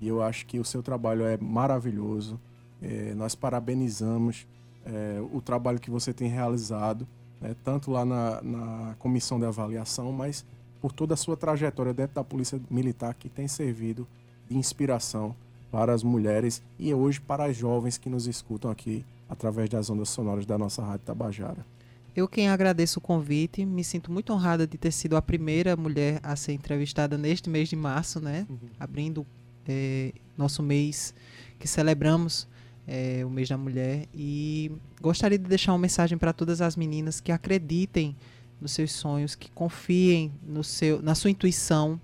[0.00, 2.38] E eu acho que o seu trabalho é maravilhoso.
[2.82, 4.46] É, nós parabenizamos
[4.84, 7.06] é, o trabalho que você tem realizado
[7.40, 10.44] né, tanto lá na, na comissão de avaliação, mas
[10.80, 14.06] por toda a sua trajetória dentro da Polícia Militar, que tem servido
[14.48, 15.34] de inspiração
[15.70, 20.08] para as mulheres e hoje para as jovens que nos escutam aqui através das ondas
[20.08, 21.75] sonoras da nossa Rádio Tabajara.
[22.16, 26.18] Eu quem agradeço o convite, me sinto muito honrada de ter sido a primeira mulher
[26.22, 28.46] a ser entrevistada neste mês de março, né?
[28.48, 28.58] Uhum.
[28.80, 29.26] Abrindo
[29.68, 31.12] é, nosso mês
[31.58, 32.48] que celebramos
[32.86, 34.06] é, o mês da mulher.
[34.14, 38.16] E gostaria de deixar uma mensagem para todas as meninas que acreditem
[38.58, 42.00] nos seus sonhos, que confiem no seu, na sua intuição,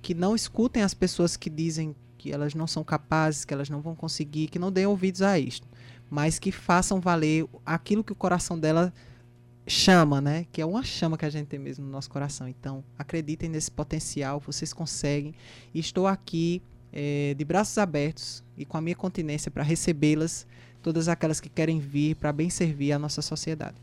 [0.00, 3.80] que não escutem as pessoas que dizem que elas não são capazes, que elas não
[3.80, 5.66] vão conseguir, que não deem ouvidos a isto,
[6.08, 8.94] mas que façam valer aquilo que o coração dela
[9.68, 10.46] chama, né?
[10.52, 12.48] Que é uma chama que a gente tem mesmo no nosso coração.
[12.48, 15.34] Então, acreditem nesse potencial, vocês conseguem.
[15.74, 16.62] E estou aqui
[16.92, 20.46] é, de braços abertos e com a minha continência para recebê-las,
[20.82, 23.76] todas aquelas que querem vir para bem servir a nossa sociedade.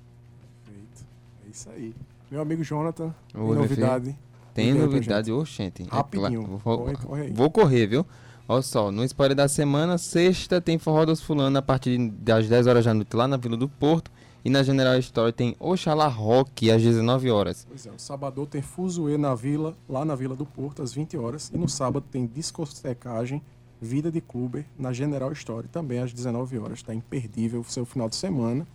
[0.65, 1.05] Perfeito.
[1.45, 1.95] É isso aí.
[2.29, 4.15] Meu amigo Jonathan, tem novidade.
[4.53, 5.83] Tem novidade, ô, gente.
[5.83, 6.43] É Rapidinho.
[6.43, 8.05] É, vou, corre, corre vou correr, viu?
[8.47, 12.67] Olha só, no spoiler da semana, sexta tem Forró dos Fulano a partir das 10
[12.67, 14.11] horas da noite lá na Vila do Porto.
[14.45, 17.65] E na General Store tem Oxalá Rock às 19 horas.
[17.67, 21.17] Pois é, o sábado tem Fuzuê na Vila, lá na Vila do Porto, às 20
[21.17, 21.49] horas.
[21.51, 23.41] E no sábado tem discotecagem
[23.81, 26.77] Vida de Clube na General Store, também às 19 horas.
[26.77, 28.67] Está imperdível o seu final de semana,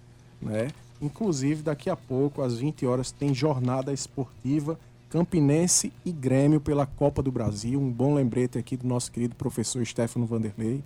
[0.42, 0.72] né?
[1.00, 4.76] Inclusive, daqui a pouco, às 20 horas, tem jornada esportiva
[5.08, 7.80] Campinense e Grêmio pela Copa do Brasil.
[7.80, 10.82] Um bom lembrete aqui do nosso querido professor Stefano Vanderlei.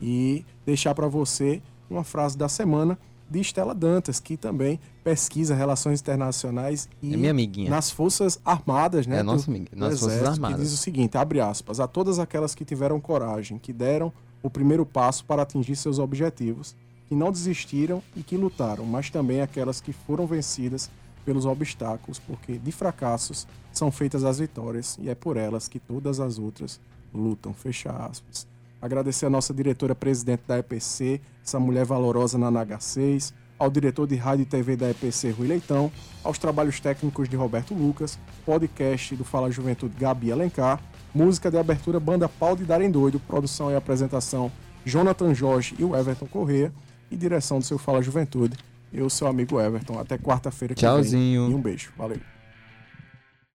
[0.00, 1.60] E deixar para você
[1.90, 2.96] uma frase da semana
[3.30, 7.70] de Estela Dantas, que também pesquisa relações internacionais e É minha amiguinha.
[7.70, 9.18] nas Forças Armadas, né?
[9.18, 9.70] É nossa amiga.
[9.74, 10.56] Nas Forças Exército, Armadas.
[10.56, 14.12] Que diz o seguinte, abre aspas, a todas aquelas que tiveram coragem, que deram
[14.42, 16.74] o primeiro passo para atingir seus objetivos,
[17.08, 20.90] que não desistiram e que lutaram, mas também aquelas que foram vencidas
[21.24, 26.20] pelos obstáculos, porque de fracassos são feitas as vitórias e é por elas que todas
[26.20, 26.80] as outras
[27.12, 27.52] lutam.
[27.52, 28.46] Fecha aspas.
[28.80, 34.44] Agradecer a nossa diretora-presidente da EPC, essa mulher valorosa na NH6, ao diretor de rádio
[34.44, 35.90] e TV da EPC, Rui Leitão,
[36.22, 40.80] aos trabalhos técnicos de Roberto Lucas, podcast do Fala Juventude, Gabi Alencar,
[41.12, 44.52] música de abertura Banda Pau de Darem Doido, produção e apresentação
[44.84, 46.72] Jonathan Jorge e o Everton Corrêa,
[47.10, 48.56] e direção do seu Fala Juventude,
[48.92, 49.98] eu, seu amigo Everton.
[49.98, 50.90] Até quarta-feira que vem.
[50.90, 51.50] Tchauzinho.
[51.50, 51.90] E um beijo.
[51.96, 52.18] Valeu.